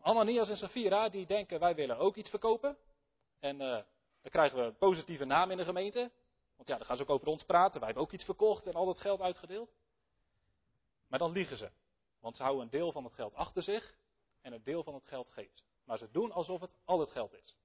Ananias 0.00 0.48
en 0.48 0.56
Sapphira, 0.56 1.08
die 1.08 1.26
denken 1.26 1.60
wij 1.60 1.74
willen 1.74 1.98
ook 1.98 2.16
iets 2.16 2.30
verkopen. 2.30 2.76
En 3.38 3.60
uh, 3.60 3.70
dan 4.20 4.30
krijgen 4.30 4.58
we 4.58 4.64
een 4.64 4.76
positieve 4.76 5.24
naam 5.24 5.50
in 5.50 5.56
de 5.56 5.64
gemeente. 5.64 6.10
Want 6.56 6.68
ja, 6.68 6.76
dan 6.76 6.86
gaan 6.86 6.96
ze 6.96 7.02
ook 7.02 7.10
over 7.10 7.28
ons 7.28 7.44
praten. 7.44 7.78
Wij 7.78 7.88
hebben 7.88 8.04
ook 8.04 8.12
iets 8.12 8.24
verkocht 8.24 8.66
en 8.66 8.74
al 8.74 8.86
dat 8.86 9.00
geld 9.00 9.20
uitgedeeld. 9.20 9.74
Maar 11.06 11.18
dan 11.18 11.32
liegen 11.32 11.56
ze. 11.56 11.70
Want 12.24 12.36
ze 12.36 12.42
houden 12.42 12.64
een 12.64 12.70
deel 12.70 12.92
van 12.92 13.04
het 13.04 13.14
geld 13.14 13.34
achter 13.34 13.62
zich 13.62 13.96
en 14.40 14.52
een 14.52 14.62
deel 14.62 14.82
van 14.82 14.94
het 14.94 15.06
geld 15.06 15.30
geven. 15.30 15.62
Maar 15.84 15.98
ze 15.98 16.10
doen 16.10 16.32
alsof 16.32 16.60
het 16.60 16.76
al 16.84 17.00
het 17.00 17.10
geld 17.10 17.32
is. 17.32 17.56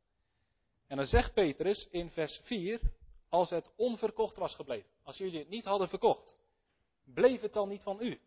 En 0.87 0.97
dan 0.97 1.07
zegt 1.07 1.33
Petrus 1.33 1.87
in 1.87 2.09
vers 2.11 2.37
4, 2.37 2.81
als 3.29 3.49
het 3.49 3.71
onverkocht 3.75 4.37
was 4.37 4.55
gebleven, 4.55 4.89
als 5.03 5.17
jullie 5.17 5.39
het 5.39 5.49
niet 5.49 5.65
hadden 5.65 5.89
verkocht, 5.89 6.37
bleef 7.03 7.41
het 7.41 7.53
dan 7.53 7.69
niet 7.69 7.83
van 7.83 8.01
u? 8.01 8.21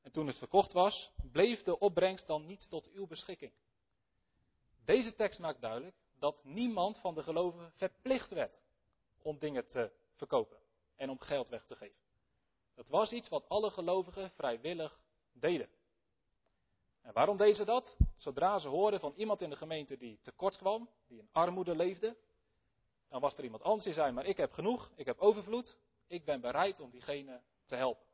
En 0.00 0.12
toen 0.12 0.26
het 0.26 0.38
verkocht 0.38 0.72
was, 0.72 1.10
bleef 1.32 1.62
de 1.62 1.78
opbrengst 1.78 2.26
dan 2.26 2.46
niet 2.46 2.70
tot 2.70 2.90
uw 2.90 3.06
beschikking. 3.06 3.52
Deze 4.84 5.14
tekst 5.14 5.38
maakt 5.38 5.60
duidelijk 5.60 5.96
dat 6.18 6.44
niemand 6.44 7.00
van 7.00 7.14
de 7.14 7.22
gelovigen 7.22 7.72
verplicht 7.72 8.30
werd 8.30 8.62
om 9.22 9.38
dingen 9.38 9.66
te 9.66 9.92
verkopen 10.12 10.58
en 10.96 11.10
om 11.10 11.20
geld 11.20 11.48
weg 11.48 11.64
te 11.64 11.76
geven. 11.76 12.03
Dat 12.74 12.88
was 12.88 13.12
iets 13.12 13.28
wat 13.28 13.48
alle 13.48 13.70
gelovigen 13.70 14.30
vrijwillig 14.30 15.00
deden. 15.32 15.68
En 17.02 17.12
waarom 17.12 17.36
deden 17.36 17.54
ze 17.54 17.64
dat? 17.64 17.96
Zodra 18.16 18.58
ze 18.58 18.68
hoorden 18.68 19.00
van 19.00 19.12
iemand 19.16 19.42
in 19.42 19.50
de 19.50 19.56
gemeente 19.56 19.96
die 19.96 20.18
tekort 20.22 20.56
kwam, 20.56 20.88
die 21.06 21.18
in 21.18 21.28
armoede 21.32 21.76
leefde, 21.76 22.16
dan 23.08 23.20
was 23.20 23.36
er 23.36 23.44
iemand 23.44 23.62
anders 23.62 23.84
die 23.84 23.92
zei: 23.92 24.12
Maar 24.12 24.26
ik 24.26 24.36
heb 24.36 24.52
genoeg, 24.52 24.90
ik 24.94 25.06
heb 25.06 25.18
overvloed, 25.18 25.76
ik 26.06 26.24
ben 26.24 26.40
bereid 26.40 26.80
om 26.80 26.90
diegene 26.90 27.42
te 27.64 27.76
helpen. 27.76 28.06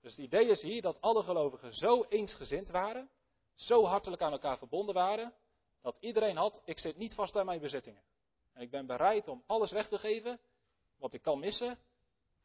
Dus 0.00 0.16
het 0.16 0.24
idee 0.24 0.48
is 0.48 0.62
hier 0.62 0.82
dat 0.82 1.00
alle 1.00 1.22
gelovigen 1.22 1.74
zo 1.74 2.04
eensgezind 2.08 2.68
waren, 2.68 3.10
zo 3.54 3.84
hartelijk 3.84 4.22
aan 4.22 4.32
elkaar 4.32 4.58
verbonden 4.58 4.94
waren, 4.94 5.34
dat 5.80 5.96
iedereen 6.00 6.36
had: 6.36 6.60
Ik 6.64 6.78
zit 6.78 6.96
niet 6.96 7.14
vast 7.14 7.36
aan 7.36 7.46
mijn 7.46 7.60
bezittingen. 7.60 8.02
En 8.52 8.62
ik 8.62 8.70
ben 8.70 8.86
bereid 8.86 9.28
om 9.28 9.42
alles 9.46 9.72
weg 9.72 9.88
te 9.88 9.98
geven 9.98 10.40
wat 10.96 11.14
ik 11.14 11.22
kan 11.22 11.38
missen 11.38 11.78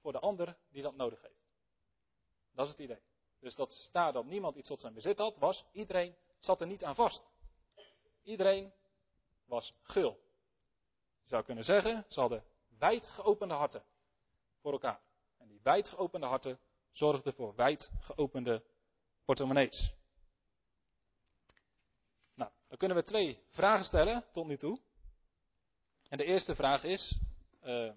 voor 0.06 0.14
de 0.14 0.20
ander 0.20 0.58
die 0.70 0.82
dat 0.82 0.96
nodig 0.96 1.22
heeft. 1.22 1.48
Dat 2.52 2.66
is 2.66 2.72
het 2.72 2.82
idee. 2.82 3.02
Dus 3.40 3.56
dat 3.56 3.72
staat 3.72 4.14
dat 4.14 4.26
niemand 4.26 4.56
iets 4.56 4.68
tot 4.68 4.82
zijn 4.82 4.94
bezit 4.94 5.18
had, 5.18 5.38
was 5.38 5.66
iedereen 5.72 6.16
zat 6.40 6.62
er 6.62 6.68
niet 6.68 6.84
aan 6.84 6.96
vast. 6.96 7.26
Iedereen 8.24 8.74
was 9.46 9.74
gul. 9.82 10.20
Je 11.22 11.30
zou 11.30 11.44
kunnen 11.44 11.64
zeggen, 11.64 12.06
ze 12.08 12.20
hadden 12.20 12.44
wijd 12.78 13.10
geopende 13.10 13.54
harten 13.54 13.84
voor 14.62 14.72
elkaar. 14.72 15.02
En 15.38 15.48
die 15.48 15.60
wijd 15.64 15.90
geopende 15.90 16.26
harten 16.26 16.60
zorgden 16.92 17.34
voor 17.34 17.56
wijd 17.56 17.92
geopende 18.00 18.64
portemonnees. 19.24 19.94
Nou, 22.34 22.52
dan 22.68 22.78
kunnen 22.78 22.98
we 22.98 23.04
twee 23.04 23.44
vragen 23.50 23.86
stellen 23.86 24.26
tot 24.32 24.46
nu 24.46 24.58
toe. 24.58 24.80
En 26.10 26.18
de 26.18 26.26
eerste 26.26 26.56
vraag 26.56 26.84
is 26.84 27.20
uh, 27.64 27.92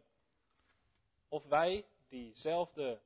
of 1.29 1.44
wij 1.44 1.87
diezelfde 2.09 3.01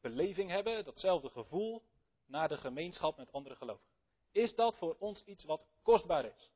beleving 0.00 0.50
hebben, 0.50 0.84
datzelfde 0.84 1.28
gevoel 1.28 1.82
naar 2.26 2.48
de 2.48 2.56
gemeenschap 2.56 3.16
met 3.16 3.32
andere 3.32 3.56
gelovigen. 3.56 3.88
Is 4.30 4.54
dat 4.54 4.78
voor 4.78 4.96
ons 4.98 5.24
iets 5.24 5.44
wat 5.44 5.66
kostbaar 5.82 6.24
is? 6.24 6.50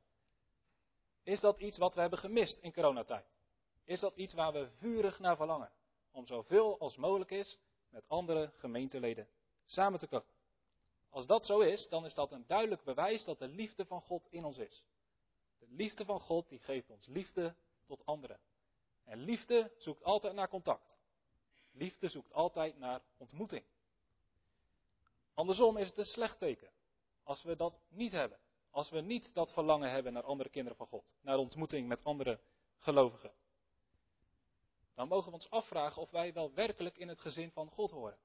Is 1.23 1.39
dat 1.39 1.59
iets 1.59 1.77
wat 1.77 1.95
we 1.95 2.01
hebben 2.01 2.19
gemist 2.19 2.57
in 2.61 2.73
coronatijd? 2.73 3.25
Is 3.83 3.99
dat 3.99 4.15
iets 4.15 4.33
waar 4.33 4.53
we 4.53 4.69
vurig 4.77 5.19
naar 5.19 5.35
verlangen? 5.35 5.71
Om 6.11 6.27
zoveel 6.27 6.79
als 6.79 6.95
mogelijk 6.95 7.31
is 7.31 7.57
met 7.89 8.03
andere 8.07 8.51
gemeenteleden 8.55 9.27
samen 9.65 9.99
te 9.99 10.07
komen. 10.07 10.33
Als 11.09 11.25
dat 11.25 11.45
zo 11.45 11.59
is, 11.59 11.89
dan 11.89 12.05
is 12.05 12.13
dat 12.13 12.31
een 12.31 12.47
duidelijk 12.47 12.83
bewijs 12.83 13.23
dat 13.23 13.39
de 13.39 13.47
liefde 13.47 13.85
van 13.85 14.01
God 14.01 14.27
in 14.29 14.45
ons 14.45 14.57
is. 14.57 14.83
De 15.59 15.67
liefde 15.69 16.05
van 16.05 16.19
God 16.19 16.49
die 16.49 16.59
geeft 16.59 16.89
ons 16.89 17.05
liefde 17.05 17.55
tot 17.85 18.05
anderen. 18.05 18.39
En 19.05 19.17
liefde 19.17 19.71
zoekt 19.77 20.03
altijd 20.03 20.33
naar 20.33 20.49
contact. 20.49 20.97
Liefde 21.71 22.07
zoekt 22.07 22.33
altijd 22.33 22.77
naar 22.77 23.01
ontmoeting. 23.17 23.63
Andersom 25.33 25.77
is 25.77 25.87
het 25.87 25.97
een 25.97 26.05
slecht 26.05 26.39
teken. 26.39 26.69
Als 27.23 27.43
we 27.43 27.55
dat 27.55 27.79
niet 27.87 28.11
hebben. 28.11 28.39
Als 28.69 28.89
we 28.89 29.01
niet 29.01 29.33
dat 29.33 29.53
verlangen 29.53 29.91
hebben 29.91 30.13
naar 30.13 30.23
andere 30.23 30.49
kinderen 30.49 30.77
van 30.77 30.87
God. 30.87 31.15
Naar 31.21 31.37
ontmoeting 31.37 31.87
met 31.87 32.03
andere 32.03 32.39
gelovigen. 32.77 33.33
Dan 34.93 35.07
mogen 35.07 35.27
we 35.27 35.33
ons 35.33 35.49
afvragen 35.49 36.01
of 36.01 36.11
wij 36.11 36.33
wel 36.33 36.53
werkelijk 36.53 36.97
in 36.97 37.07
het 37.07 37.19
gezin 37.19 37.51
van 37.51 37.69
God 37.69 37.91
horen. 37.91 38.17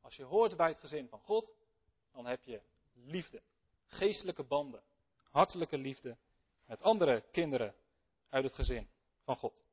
Als 0.00 0.16
je 0.16 0.24
hoort 0.24 0.56
bij 0.56 0.68
het 0.68 0.78
gezin 0.78 1.08
van 1.08 1.20
God, 1.20 1.54
dan 2.12 2.26
heb 2.26 2.44
je 2.44 2.62
liefde. 2.92 3.42
Geestelijke 3.86 4.42
banden. 4.42 4.82
Hartelijke 5.30 5.78
liefde 5.78 6.16
met 6.64 6.82
andere 6.82 7.20
kinderen 7.30 7.74
uit 8.28 8.44
het 8.44 8.54
gezin 8.54 8.88
van 9.20 9.36
God. 9.36 9.64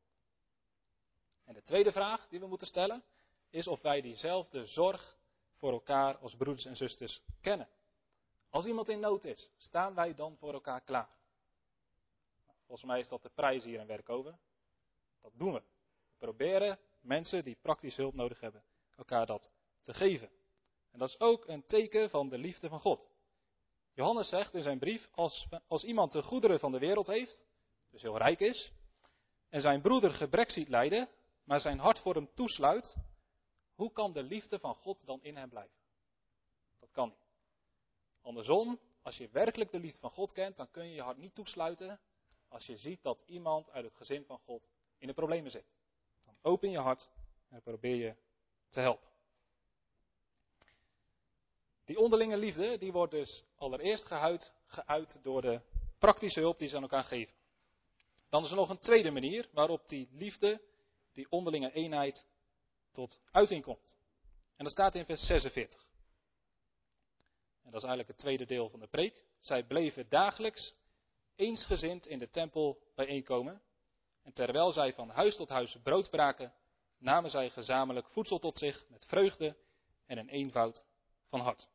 En 1.49 1.55
de 1.55 1.63
tweede 1.63 1.91
vraag 1.91 2.27
die 2.27 2.39
we 2.39 2.47
moeten 2.47 2.67
stellen 2.67 3.03
is 3.49 3.67
of 3.67 3.81
wij 3.81 4.01
diezelfde 4.01 4.65
zorg 4.65 5.17
voor 5.55 5.71
elkaar 5.71 6.17
als 6.17 6.35
broeders 6.35 6.65
en 6.65 6.75
zusters 6.75 7.21
kennen. 7.41 7.67
Als 8.49 8.65
iemand 8.65 8.89
in 8.89 8.99
nood 8.99 9.23
is, 9.25 9.49
staan 9.57 9.95
wij 9.95 10.13
dan 10.13 10.38
voor 10.38 10.53
elkaar 10.53 10.81
klaar? 10.81 11.09
Volgens 12.65 12.88
mij 12.88 12.99
is 12.99 13.09
dat 13.09 13.21
de 13.21 13.29
prijs 13.29 13.63
hier 13.63 13.79
in 13.79 13.88
Werkover. 13.88 14.38
Dat 15.21 15.31
doen 15.35 15.53
we. 15.53 15.59
We 15.59 16.17
proberen 16.17 16.79
mensen 17.01 17.43
die 17.43 17.57
praktisch 17.62 17.95
hulp 17.95 18.13
nodig 18.13 18.39
hebben, 18.39 18.63
elkaar 18.95 19.25
dat 19.25 19.51
te 19.81 19.93
geven. 19.93 20.29
En 20.91 20.99
dat 20.99 21.09
is 21.09 21.19
ook 21.19 21.47
een 21.47 21.65
teken 21.65 22.09
van 22.09 22.29
de 22.29 22.38
liefde 22.38 22.69
van 22.69 22.79
God. 22.79 23.09
Johannes 23.93 24.29
zegt 24.29 24.53
in 24.53 24.62
zijn 24.62 24.79
brief, 24.79 25.09
als, 25.12 25.47
als 25.67 25.83
iemand 25.83 26.12
de 26.12 26.23
goederen 26.23 26.59
van 26.59 26.71
de 26.71 26.79
wereld 26.79 27.07
heeft, 27.07 27.45
dus 27.89 28.01
heel 28.01 28.17
rijk 28.17 28.39
is, 28.39 28.71
en 29.49 29.62
zijn 29.62 29.81
broeder 29.81 30.13
gebrek 30.13 30.51
ziet 30.51 30.67
lijden, 30.67 31.09
maar 31.49 31.59
zijn 31.59 31.79
hart 31.79 31.99
voor 31.99 32.15
hem 32.15 32.29
toesluit, 32.33 32.95
hoe 33.75 33.91
kan 33.91 34.13
de 34.13 34.23
liefde 34.23 34.59
van 34.59 34.75
God 34.75 35.05
dan 35.05 35.23
in 35.23 35.35
hem 35.35 35.49
blijven? 35.49 35.77
Dat 36.79 36.91
kan 36.91 37.09
niet. 37.09 37.27
Andersom, 38.21 38.79
als 39.01 39.17
je 39.17 39.29
werkelijk 39.29 39.71
de 39.71 39.79
liefde 39.79 39.99
van 39.99 40.12
God 40.12 40.31
kent, 40.31 40.57
dan 40.57 40.71
kun 40.71 40.88
je 40.88 40.93
je 40.93 41.01
hart 41.01 41.17
niet 41.17 41.35
toesluiten 41.35 41.99
als 42.47 42.65
je 42.65 42.77
ziet 42.77 43.03
dat 43.03 43.23
iemand 43.25 43.69
uit 43.69 43.85
het 43.85 43.95
gezin 43.95 44.25
van 44.25 44.39
God 44.39 44.69
in 44.97 45.07
de 45.07 45.13
problemen 45.13 45.51
zit. 45.51 45.65
Dan 46.25 46.38
open 46.41 46.69
je 46.69 46.79
hart 46.79 47.09
en 47.49 47.62
probeer 47.62 47.95
je 47.95 48.15
te 48.69 48.79
helpen. 48.79 49.09
Die 51.85 51.97
onderlinge 51.97 52.38
liefde, 52.38 52.77
die 52.77 52.91
wordt 52.91 53.12
dus 53.12 53.43
allereerst 53.55 54.05
geuit, 54.05 54.53
geuit 54.65 55.23
door 55.23 55.41
de 55.41 55.62
praktische 55.99 56.39
hulp 56.39 56.59
die 56.59 56.67
ze 56.67 56.75
aan 56.75 56.81
elkaar 56.81 57.03
geven. 57.03 57.35
Dan 58.29 58.43
is 58.43 58.49
er 58.49 58.55
nog 58.55 58.69
een 58.69 58.79
tweede 58.79 59.12
manier 59.12 59.49
waarop 59.53 59.88
die 59.88 60.09
liefde 60.12 60.67
die 61.13 61.27
onderlinge 61.29 61.71
eenheid 61.71 62.27
tot 62.91 63.21
uiting 63.31 63.63
komt. 63.63 63.97
En 64.55 64.63
dat 64.63 64.73
staat 64.73 64.95
in 64.95 65.05
vers 65.05 65.25
46. 65.25 65.87
En 67.63 67.71
dat 67.71 67.83
is 67.83 67.87
eigenlijk 67.87 68.07
het 68.07 68.17
tweede 68.17 68.45
deel 68.45 68.69
van 68.69 68.79
de 68.79 68.87
preek. 68.87 69.25
Zij 69.39 69.63
bleven 69.63 70.09
dagelijks 70.09 70.75
eensgezind 71.35 72.07
in 72.07 72.19
de 72.19 72.29
tempel 72.29 72.81
bijeenkomen. 72.95 73.61
En 74.23 74.33
terwijl 74.33 74.71
zij 74.71 74.93
van 74.93 75.09
huis 75.09 75.35
tot 75.35 75.49
huis 75.49 75.77
brood 75.83 76.09
braken, 76.09 76.53
namen 76.97 77.29
zij 77.29 77.49
gezamenlijk 77.49 78.07
voedsel 78.07 78.39
tot 78.39 78.57
zich 78.57 78.85
met 78.89 79.05
vreugde 79.05 79.57
en 80.05 80.17
een 80.17 80.29
eenvoud 80.29 80.85
van 81.27 81.39
hart. 81.39 81.67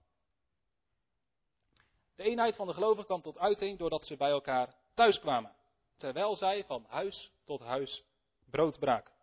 De 2.14 2.22
eenheid 2.22 2.56
van 2.56 2.66
de 2.66 2.74
gelovigen 2.74 3.04
kwam 3.04 3.22
tot 3.22 3.38
uiting 3.38 3.78
doordat 3.78 4.04
ze 4.04 4.16
bij 4.16 4.30
elkaar 4.30 4.76
thuis 4.94 5.20
kwamen, 5.20 5.56
terwijl 5.96 6.36
zij 6.36 6.64
van 6.64 6.84
huis 6.88 7.32
tot 7.44 7.60
huis 7.60 8.04
brood 8.50 8.78
braken 8.78 9.13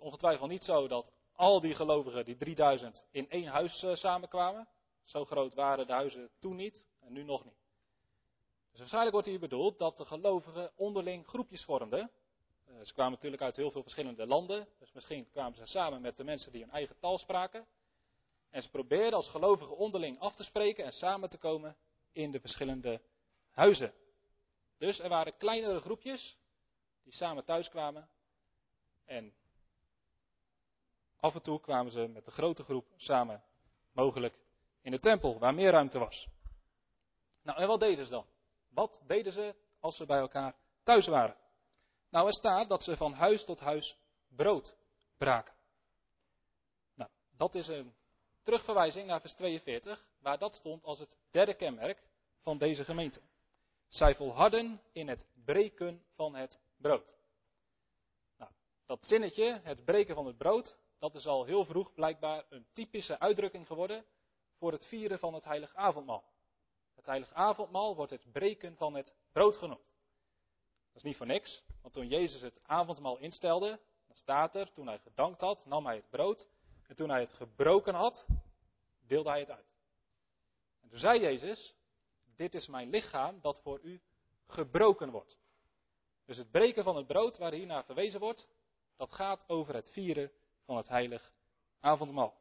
ongetwijfeld 0.00 0.50
niet 0.50 0.64
zo 0.64 0.88
dat 0.88 1.10
al 1.32 1.60
die 1.60 1.74
gelovigen, 1.74 2.24
die 2.24 2.36
3000, 2.36 3.04
in 3.10 3.30
één 3.30 3.46
huis 3.46 3.82
uh, 3.82 3.94
samenkwamen. 3.94 4.68
Zo 5.02 5.24
groot 5.24 5.54
waren 5.54 5.86
de 5.86 5.92
huizen 5.92 6.30
toen 6.38 6.56
niet 6.56 6.86
en 6.98 7.12
nu 7.12 7.22
nog 7.22 7.44
niet. 7.44 7.58
Dus 8.70 8.78
waarschijnlijk 8.78 9.12
wordt 9.12 9.28
hier 9.28 9.40
bedoeld 9.40 9.78
dat 9.78 9.96
de 9.96 10.04
gelovigen 10.04 10.70
onderling 10.76 11.26
groepjes 11.26 11.64
vormden. 11.64 12.10
Uh, 12.68 12.80
ze 12.82 12.92
kwamen 12.92 13.12
natuurlijk 13.12 13.42
uit 13.42 13.56
heel 13.56 13.70
veel 13.70 13.82
verschillende 13.82 14.26
landen, 14.26 14.68
dus 14.78 14.92
misschien 14.92 15.30
kwamen 15.30 15.58
ze 15.58 15.66
samen 15.66 16.00
met 16.00 16.16
de 16.16 16.24
mensen 16.24 16.52
die 16.52 16.62
hun 16.62 16.70
eigen 16.70 16.98
taal 16.98 17.18
spraken. 17.18 17.66
En 18.50 18.62
ze 18.62 18.70
probeerden 18.70 19.12
als 19.12 19.28
gelovigen 19.28 19.76
onderling 19.76 20.18
af 20.18 20.36
te 20.36 20.42
spreken 20.42 20.84
en 20.84 20.92
samen 20.92 21.28
te 21.28 21.38
komen 21.38 21.76
in 22.12 22.30
de 22.30 22.40
verschillende 22.40 23.00
huizen. 23.50 23.94
Dus 24.78 25.00
er 25.00 25.08
waren 25.08 25.36
kleinere 25.36 25.80
groepjes 25.80 26.38
die 27.02 27.12
samen 27.12 27.44
thuis 27.44 27.68
kwamen 27.68 28.08
en 29.04 29.34
af 31.20 31.34
en 31.34 31.42
toe 31.42 31.60
kwamen 31.60 31.92
ze 31.92 32.08
met 32.08 32.24
de 32.24 32.30
grote 32.30 32.62
groep 32.62 32.86
samen, 32.96 33.42
mogelijk 33.92 34.38
in 34.82 34.90
de 34.90 34.98
tempel, 34.98 35.38
waar 35.38 35.54
meer 35.54 35.70
ruimte 35.70 35.98
was. 35.98 36.28
Nou, 37.42 37.58
en 37.58 37.66
wat 37.66 37.80
deden 37.80 38.04
ze 38.04 38.10
dan? 38.10 38.26
Wat 38.68 39.02
deden 39.06 39.32
ze 39.32 39.54
als 39.80 39.96
ze 39.96 40.06
bij 40.06 40.18
elkaar 40.18 40.54
thuis 40.82 41.06
waren? 41.06 41.36
Nou, 42.10 42.26
er 42.26 42.32
staat 42.32 42.68
dat 42.68 42.82
ze 42.82 42.96
van 42.96 43.12
huis 43.12 43.44
tot 43.44 43.60
huis 43.60 43.96
brood 44.28 44.76
braken. 45.16 45.54
Nou, 46.94 47.10
dat 47.36 47.54
is 47.54 47.68
een 47.68 47.94
terugverwijzing 48.42 49.06
naar 49.06 49.20
vers 49.20 49.34
42, 49.34 50.08
waar 50.18 50.38
dat 50.38 50.54
stond 50.54 50.84
als 50.84 50.98
het 50.98 51.16
derde 51.30 51.54
kenmerk 51.54 52.02
van 52.40 52.58
deze 52.58 52.84
gemeente. 52.84 53.20
Zij 53.88 54.14
volharden 54.14 54.80
in 54.92 55.08
het 55.08 55.26
breken 55.44 56.04
van 56.14 56.34
het 56.34 56.60
brood. 56.76 57.16
Nou, 58.36 58.50
dat 58.86 59.06
zinnetje, 59.06 59.60
het 59.62 59.84
breken 59.84 60.14
van 60.14 60.26
het 60.26 60.36
brood, 60.36 60.78
dat 61.00 61.14
is 61.14 61.26
al 61.26 61.44
heel 61.44 61.64
vroeg 61.64 61.94
blijkbaar 61.94 62.44
een 62.48 62.66
typische 62.72 63.18
uitdrukking 63.18 63.66
geworden 63.66 64.04
voor 64.54 64.72
het 64.72 64.86
vieren 64.86 65.18
van 65.18 65.34
het 65.34 65.44
heilig 65.44 65.74
avondmaal. 65.74 66.24
Het 66.94 67.06
heilig 67.06 67.32
avondmaal 67.32 67.96
wordt 67.96 68.10
het 68.10 68.32
breken 68.32 68.76
van 68.76 68.94
het 68.94 69.14
brood 69.32 69.56
genoemd. 69.56 69.94
Dat 70.86 70.96
is 70.96 71.02
niet 71.02 71.16
voor 71.16 71.26
niks, 71.26 71.62
want 71.80 71.94
toen 71.94 72.08
Jezus 72.08 72.40
het 72.40 72.60
avondmaal 72.62 73.18
instelde, 73.18 73.80
dan 74.06 74.16
staat 74.16 74.54
er, 74.54 74.72
toen 74.72 74.86
hij 74.86 74.98
gedankt 74.98 75.40
had, 75.40 75.66
nam 75.66 75.86
hij 75.86 75.96
het 75.96 76.10
brood. 76.10 76.48
En 76.86 76.96
toen 76.96 77.10
hij 77.10 77.20
het 77.20 77.32
gebroken 77.32 77.94
had, 77.94 78.26
deelde 79.06 79.30
hij 79.30 79.38
het 79.38 79.50
uit. 79.50 79.74
En 80.80 80.88
toen 80.88 80.98
zei 80.98 81.20
Jezus, 81.20 81.74
dit 82.24 82.54
is 82.54 82.66
mijn 82.66 82.90
lichaam 82.90 83.40
dat 83.40 83.60
voor 83.60 83.80
u 83.82 84.02
gebroken 84.46 85.10
wordt. 85.10 85.38
Dus 86.24 86.36
het 86.36 86.50
breken 86.50 86.84
van 86.84 86.96
het 86.96 87.06
brood 87.06 87.38
waar 87.38 87.52
hier 87.52 87.66
naar 87.66 87.84
verwezen 87.84 88.20
wordt, 88.20 88.48
dat 88.96 89.12
gaat 89.12 89.44
over 89.48 89.74
het 89.74 89.90
vieren 89.90 90.32
van 90.70 90.78
het 90.78 90.88
heilig 90.88 91.32
avondmaal. 91.80 92.40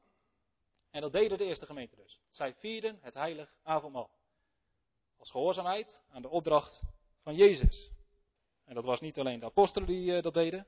En 0.89 1.01
dat 1.01 1.11
deden 1.11 1.37
de 1.37 1.45
eerste 1.45 1.65
gemeente 1.65 1.95
dus. 1.95 2.19
Zij 2.29 2.53
vierden 2.53 2.99
het 3.01 3.13
heilig 3.13 3.55
avondmaal. 3.63 4.09
Als 5.17 5.31
gehoorzaamheid 5.31 6.01
aan 6.09 6.21
de 6.21 6.29
opdracht 6.29 6.81
van 7.21 7.35
Jezus. 7.35 7.91
En 8.63 8.75
dat 8.75 8.83
was 8.83 8.99
niet 8.99 9.19
alleen 9.19 9.39
de 9.39 9.45
apostelen 9.45 9.87
die 9.87 10.15
uh, 10.15 10.21
dat 10.21 10.33
deden. 10.33 10.67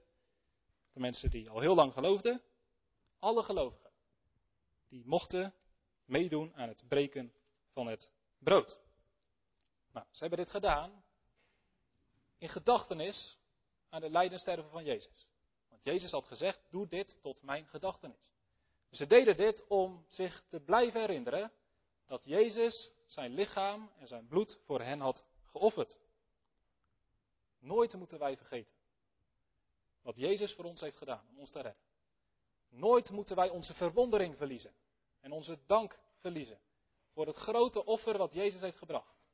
De 0.94 1.00
mensen 1.00 1.30
die 1.30 1.50
al 1.50 1.60
heel 1.60 1.76
lang 1.76 1.94
geloofden. 1.94 2.42
Alle 3.20 3.44
gelovigen. 3.44 3.92
Die 4.88 5.06
mochten 5.06 5.54
meedoen 6.06 6.56
aan 6.56 6.68
het 6.68 6.88
breken 6.88 7.34
van 7.74 7.88
het 7.88 8.12
brood. 8.38 8.82
Nou, 9.92 10.06
ze 10.12 10.20
hebben 10.20 10.40
dit 10.40 10.50
gedaan 10.50 11.04
in 12.38 12.50
gedachtenis 12.50 13.38
aan 13.90 14.02
de 14.02 14.10
lijdensterven 14.10 14.70
van 14.70 14.84
Jezus. 14.84 15.30
Jezus 15.84 16.12
had 16.12 16.26
gezegd, 16.26 16.62
doe 16.70 16.88
dit 16.88 17.22
tot 17.22 17.42
mijn 17.42 17.68
gedachtenis. 17.68 18.32
Dus 18.90 18.98
ze 18.98 19.08
deden 19.08 19.38
dit 19.38 19.68
om 19.68 20.06
zich 20.08 20.44
te 20.48 20.60
blijven 20.60 21.00
herinneren 21.00 21.52
dat 22.06 22.24
Jezus 22.24 22.92
zijn 23.06 23.34
lichaam 23.34 23.92
en 23.98 24.08
zijn 24.08 24.28
bloed 24.28 24.60
voor 24.66 24.82
hen 24.82 25.00
had 25.00 25.26
geofferd. 25.46 26.00
Nooit 27.60 27.94
moeten 27.94 28.20
wij 28.20 28.38
vergeten 28.38 28.76
wat 30.02 30.18
Jezus 30.18 30.54
voor 30.54 30.66
ons 30.66 30.82
heeft 30.82 30.98
gedaan 30.98 31.26
om 31.30 31.40
ons 31.40 31.52
te 31.52 31.62
redden. 31.62 31.82
Nooit 32.70 33.12
moeten 33.12 33.36
wij 33.36 33.50
onze 33.50 33.74
verwondering 33.74 34.38
verliezen 34.38 34.74
en 35.20 35.32
onze 35.32 35.60
dank 35.66 36.00
verliezen 36.18 36.60
voor 37.14 37.28
het 37.28 37.36
grote 37.36 37.86
offer 37.86 38.18
wat 38.18 38.34
Jezus 38.34 38.62
heeft 38.62 38.78
gebracht. 38.78 39.30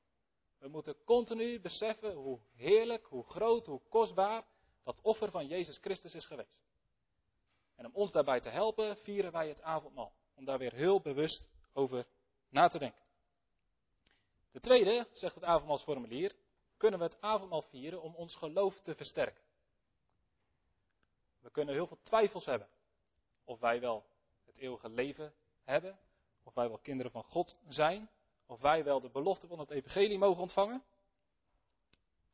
We 0.58 0.68
moeten 0.68 1.04
continu 1.04 1.60
beseffen 1.60 2.14
hoe 2.14 2.40
heerlijk, 2.54 3.06
hoe 3.06 3.24
groot, 3.24 3.66
hoe 3.66 3.82
kostbaar 3.90 4.48
dat 4.88 5.02
offer 5.02 5.32
van 5.32 5.48
Jezus 5.48 5.78
Christus 5.78 6.16
is 6.16 6.26
geweest. 6.26 6.66
En 7.76 7.86
om 7.86 7.92
ons 7.94 8.12
daarbij 8.12 8.40
te 8.40 8.50
helpen, 8.50 8.98
vieren 8.98 9.32
wij 9.32 9.48
het 9.48 9.62
avondmaal. 9.62 10.14
Om 10.36 10.46
daar 10.46 10.58
weer 10.58 10.74
heel 10.74 11.02
bewust 11.02 11.48
over 11.74 12.08
na 12.50 12.68
te 12.68 12.80
denken. 12.80 13.02
De 14.52 14.60
tweede, 14.60 15.08
zegt 15.14 15.36
het 15.36 15.44
avondmaalsformulier, 15.44 16.36
kunnen 16.78 17.00
we 17.00 17.06
het 17.06 17.22
avondmaal 17.22 17.62
vieren 17.62 18.02
om 18.02 18.16
ons 18.16 18.36
geloof 18.36 18.80
te 18.80 18.96
versterken. 18.96 19.44
We 21.40 21.52
kunnen 21.52 21.74
heel 21.74 21.88
veel 21.88 22.00
twijfels 22.04 22.46
hebben. 22.46 22.68
Of 23.44 23.60
wij 23.60 23.80
wel 23.80 24.06
het 24.46 24.58
eeuwige 24.58 24.90
leven 24.90 25.34
hebben. 25.64 26.00
Of 26.44 26.54
wij 26.54 26.68
wel 26.68 26.80
kinderen 26.80 27.12
van 27.12 27.24
God 27.24 27.60
zijn. 27.68 28.10
Of 28.46 28.60
wij 28.60 28.84
wel 28.84 29.02
de 29.02 29.10
belofte 29.10 29.48
van 29.48 29.60
het 29.60 29.70
evangelie 29.70 30.18
mogen 30.18 30.42
ontvangen. 30.42 30.84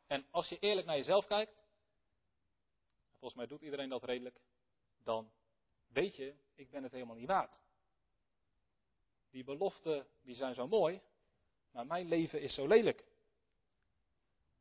En 0.08 0.26
als 0.32 0.50
je 0.50 0.60
eerlijk 0.60 0.88
naar 0.88 0.98
jezelf 0.98 1.26
kijkt. 1.26 1.63
Volgens 3.24 3.42
mij 3.44 3.52
doet 3.52 3.66
iedereen 3.66 3.90
dat 3.90 4.04
redelijk. 4.04 4.42
Dan 4.98 5.32
weet 5.88 6.16
je, 6.16 6.36
ik 6.54 6.70
ben 6.70 6.84
het 6.84 6.92
helemaal 6.92 7.16
niet 7.16 7.28
waard. 7.28 7.60
Die 9.30 9.44
beloften 9.44 10.08
die 10.22 10.36
zijn 10.36 10.54
zo 10.54 10.68
mooi. 10.68 11.02
Maar 11.72 11.86
mijn 11.86 12.08
leven 12.08 12.42
is 12.42 12.54
zo 12.54 12.68
lelijk. 12.68 13.06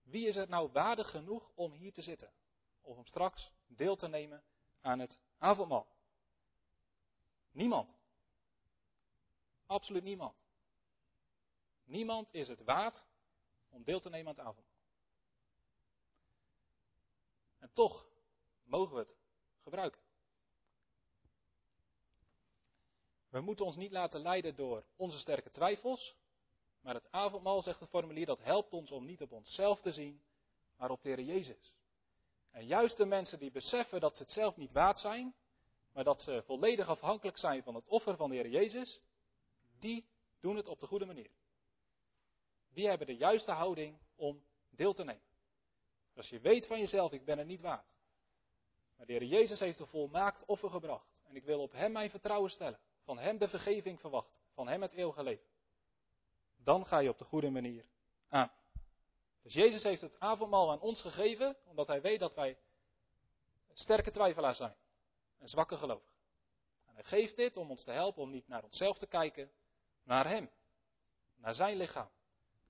Wie 0.03 0.27
is 0.27 0.35
het 0.35 0.49
nou 0.49 0.71
waardig 0.73 1.11
genoeg 1.11 1.51
om 1.55 1.73
hier 1.73 1.93
te 1.93 2.03
zitten? 2.03 2.33
Of 2.81 2.97
om 2.97 3.07
straks 3.07 3.53
deel 3.67 3.97
te 3.97 4.09
nemen 4.09 4.45
aan 4.81 4.99
het 4.99 5.19
avondmaal? 5.39 5.87
Niemand. 7.51 7.97
Absoluut 9.67 10.03
niemand. 10.03 10.37
Niemand 11.85 12.35
is 12.35 12.49
het 12.49 12.61
waard 12.65 13.05
om 13.69 13.85
deel 13.85 14.01
te 14.01 14.11
nemen 14.11 14.27
aan 14.27 14.35
het 14.35 14.45
avondmaal. 14.45 14.81
En 17.59 17.73
toch 17.73 18.11
mogen 18.65 18.95
we 18.95 19.01
het 19.01 19.17
gebruiken. 19.61 20.01
We 23.29 23.41
moeten 23.41 23.65
ons 23.65 23.77
niet 23.77 23.93
laten 23.93 24.21
leiden 24.21 24.57
door 24.57 24.85
onze 24.97 25.19
sterke 25.19 25.51
twijfels, 25.51 26.17
maar 26.81 26.95
het 26.95 27.11
avondmaal, 27.11 27.63
zegt 27.63 27.81
het 27.81 27.89
formulier, 27.89 28.27
dat 28.27 28.43
helpt 28.43 28.73
ons 28.73 28.91
om 28.91 29.05
niet 29.05 29.23
op 29.23 29.33
onszelf 29.33 29.81
te 29.81 29.93
zien, 29.93 30.23
maar 30.77 30.91
op 30.91 31.03
de 31.03 31.09
Heer 31.09 31.21
Jezus. 31.21 31.75
En 32.51 32.67
juist 32.67 32.97
de 32.97 33.05
mensen 33.05 33.39
die 33.39 33.51
beseffen 33.51 34.01
dat 34.01 34.17
ze 34.17 34.23
het 34.23 34.33
zelf 34.33 34.57
niet 34.57 34.73
waard 34.73 34.99
zijn, 34.99 35.35
maar 35.93 36.05
dat 36.05 36.23
ze 36.23 36.43
volledig 36.47 36.89
afhankelijk 36.89 37.39
zijn 37.39 37.63
van 37.63 37.75
het 37.75 37.89
offer 37.89 38.17
van 38.17 38.31
de 38.31 38.37
Heer 38.37 38.49
Jezus, 38.49 39.01
die 39.79 40.07
doen 40.41 40.57
het 40.57 40.69
op 40.69 40.81
de 40.81 40.87
goede 40.87 41.07
manier. 41.07 41.31
Die 42.73 42.89
hebben 42.89 43.07
de 43.07 43.17
juiste 43.17 43.51
houding 43.51 43.99
om 44.17 44.45
deel 44.71 44.93
te 44.93 45.05
nemen. 45.05 45.31
Als 46.15 46.29
je 46.29 46.41
weet 46.41 46.67
van 46.67 46.79
jezelf, 46.79 47.13
ik 47.13 47.25
ben 47.25 47.39
er 47.39 47.45
niet 47.45 47.61
waard. 47.61 47.95
Maar 48.97 49.07
de 49.07 49.13
Heer 49.13 49.25
Jezus 49.25 49.61
heeft 49.61 49.79
een 49.79 49.87
volmaakt 49.87 50.45
offer 50.45 50.71
gebracht. 50.71 51.23
En 51.25 51.37
ik 51.37 51.45
wil 51.45 51.61
op 51.61 51.73
Hem 51.73 51.93
mijn 51.93 52.11
vertrouwen 52.11 52.51
stellen. 52.51 52.79
Van 53.03 53.19
Hem 53.19 53.39
de 53.39 53.49
vergeving 53.49 54.01
verwachten. 54.01 54.41
Van 54.53 54.69
Hem 54.69 54.83
het 54.83 54.93
eeuwige 54.93 55.23
leven 55.23 55.53
dan 56.65 56.87
ga 56.87 56.99
je 56.99 57.09
op 57.09 57.19
de 57.19 57.25
goede 57.25 57.51
manier 57.51 57.85
aan. 58.29 58.51
Dus 59.43 59.53
Jezus 59.53 59.83
heeft 59.83 60.01
het 60.01 60.21
avondmaal 60.21 60.71
aan 60.71 60.81
ons 60.81 61.01
gegeven, 61.01 61.57
omdat 61.65 61.87
hij 61.87 62.01
weet 62.01 62.21
dat 62.21 62.35
wij 62.35 62.59
sterke 63.73 64.11
twijfelaars 64.11 64.57
zijn 64.57 64.75
en 65.39 65.49
zwakke 65.49 65.77
gelovigen. 65.77 66.13
En 66.87 66.95
hij 66.95 67.05
geeft 67.05 67.37
dit 67.37 67.57
om 67.57 67.71
ons 67.71 67.85
te 67.85 67.91
helpen 67.91 68.23
om 68.23 68.31
niet 68.31 68.49
naar 68.49 68.63
onszelf 68.63 68.99
te 68.99 69.07
kijken, 69.07 69.51
naar 70.03 70.29
Hem, 70.29 70.51
naar 71.37 71.55
Zijn 71.55 71.77
lichaam, 71.77 72.09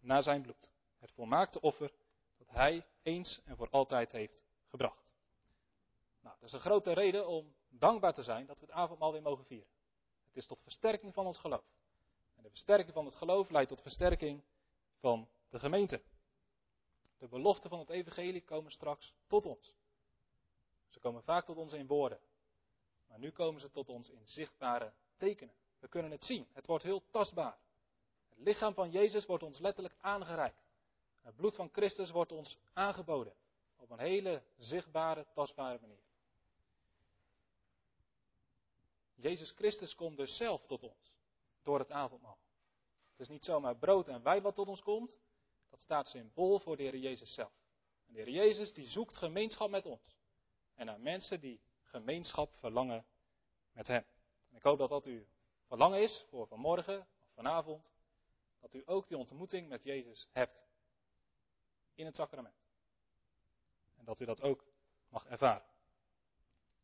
naar 0.01 0.23
Zijn 0.23 0.43
bloed. 0.43 0.71
Het 0.99 1.13
volmaakte 1.13 1.61
offer 1.61 1.93
dat 2.39 2.49
Hij 2.51 2.87
eens 3.03 3.41
en 3.45 3.57
voor 3.57 3.71
altijd 3.71 4.13
heeft 4.13 4.45
gebracht. 4.69 5.02
Nou, 6.23 6.37
dat 6.39 6.49
is 6.49 6.53
een 6.53 6.61
grote 6.61 6.93
reden 6.93 7.29
om 7.29 7.55
dankbaar 7.69 8.13
te 8.13 8.23
zijn 8.23 8.47
dat 8.47 8.61
we 8.61 8.67
het 8.67 8.75
avondmaal 8.75 9.13
weer 9.13 9.23
mogen 9.23 9.45
vieren. 9.45 9.69
Het 10.27 10.37
is 10.37 10.47
tot 10.47 10.63
versterking 10.63 11.15
van 11.15 11.27
ons 11.27 11.39
geloof. 11.39 11.65
En 12.37 12.43
de 12.43 12.49
versterking 12.49 12.93
van 12.93 13.05
het 13.05 13.15
geloof 13.15 13.51
leidt 13.51 13.69
tot 13.69 13.83
versterking 13.83 14.43
van 14.99 15.29
de 15.49 15.59
gemeente. 15.59 16.03
De 17.19 17.29
beloften 17.29 17.71
van 17.71 17.79
het 17.79 17.91
evangelie 17.91 18.43
komen 18.43 18.73
straks 18.73 19.15
tot 19.27 19.47
ons. 19.47 19.75
Ze 20.89 21.01
komen 21.01 21.23
vaak 21.23 21.45
tot 21.45 21.57
ons 21.57 21.73
in 21.73 21.87
woorden. 21.87 22.21
Maar 23.07 23.19
nu 23.19 23.31
komen 23.31 23.61
ze 23.61 23.71
tot 23.71 23.89
ons 23.89 24.09
in 24.09 24.23
zichtbare 24.25 24.93
tekenen. 25.17 25.55
We 25.79 25.89
kunnen 25.89 26.11
het 26.11 26.25
zien. 26.25 26.49
Het 26.53 26.67
wordt 26.67 26.85
heel 26.85 27.03
tastbaar. 27.11 27.59
Het 28.29 28.39
lichaam 28.39 28.75
van 28.75 28.91
Jezus 28.91 29.27
wordt 29.27 29.43
ons 29.43 29.59
letterlijk 29.59 29.95
aangereikt. 30.01 30.65
Het 31.23 31.37
bloed 31.37 31.55
van 31.55 31.69
Christus 31.73 32.11
wordt 32.11 32.33
ons 32.33 32.59
aangeboden. 32.73 33.35
Op 33.77 33.91
een 33.91 33.99
hele 33.99 34.43
zichtbare, 34.59 35.27
tastbare 35.35 35.79
manier. 35.81 36.03
Jezus 39.23 39.51
Christus 39.51 39.95
komt 39.95 40.17
dus 40.17 40.37
zelf 40.37 40.67
tot 40.67 40.83
ons 40.83 41.15
door 41.63 41.79
het 41.79 41.91
avondmaal. 41.91 42.39
Het 43.11 43.21
is 43.21 43.29
niet 43.29 43.45
zomaar 43.45 43.77
brood 43.77 44.09
en 44.09 44.23
wijn 44.23 44.43
wat 44.43 44.55
tot 44.55 44.69
ons 44.69 44.83
komt. 44.83 45.21
Dat 45.71 45.81
staat 45.81 46.09
symbool 46.09 46.59
voor 46.59 46.77
de 46.77 46.83
Heer 46.83 46.97
Jezus 46.97 47.35
zelf. 47.35 47.53
En 48.07 48.13
de 48.13 48.19
Heer 48.19 48.31
Jezus 48.31 48.73
die 48.73 48.89
zoekt 48.89 49.17
gemeenschap 49.17 49.71
met 49.71 49.87
ons. 49.87 50.17
En 50.75 50.87
naar 50.87 51.01
mensen 51.01 51.41
die 51.41 51.61
gemeenschap 51.83 52.55
verlangen 52.57 53.07
met 53.73 53.87
Hem. 53.87 54.05
En 54.51 54.57
ik 54.57 54.63
hoop 54.63 54.79
dat 54.79 54.89
dat 54.89 55.05
uw 55.05 55.25
verlangen 55.67 56.03
is 56.03 56.27
voor 56.29 56.47
vanmorgen 56.47 57.01
of 57.01 57.33
vanavond. 57.35 57.91
Dat 58.61 58.75
u 58.75 58.83
ook 58.85 59.09
die 59.09 59.17
ontmoeting 59.17 59.69
met 59.69 59.85
Jezus 59.85 60.29
hebt. 60.33 60.67
In 61.95 62.07
het 62.07 62.17
sacrament. 62.17 62.63
En 63.97 64.05
dat 64.05 64.21
u 64.21 64.25
dat 64.25 64.43
ook 64.43 64.65
mag 65.09 65.27
ervaren. 65.27 65.71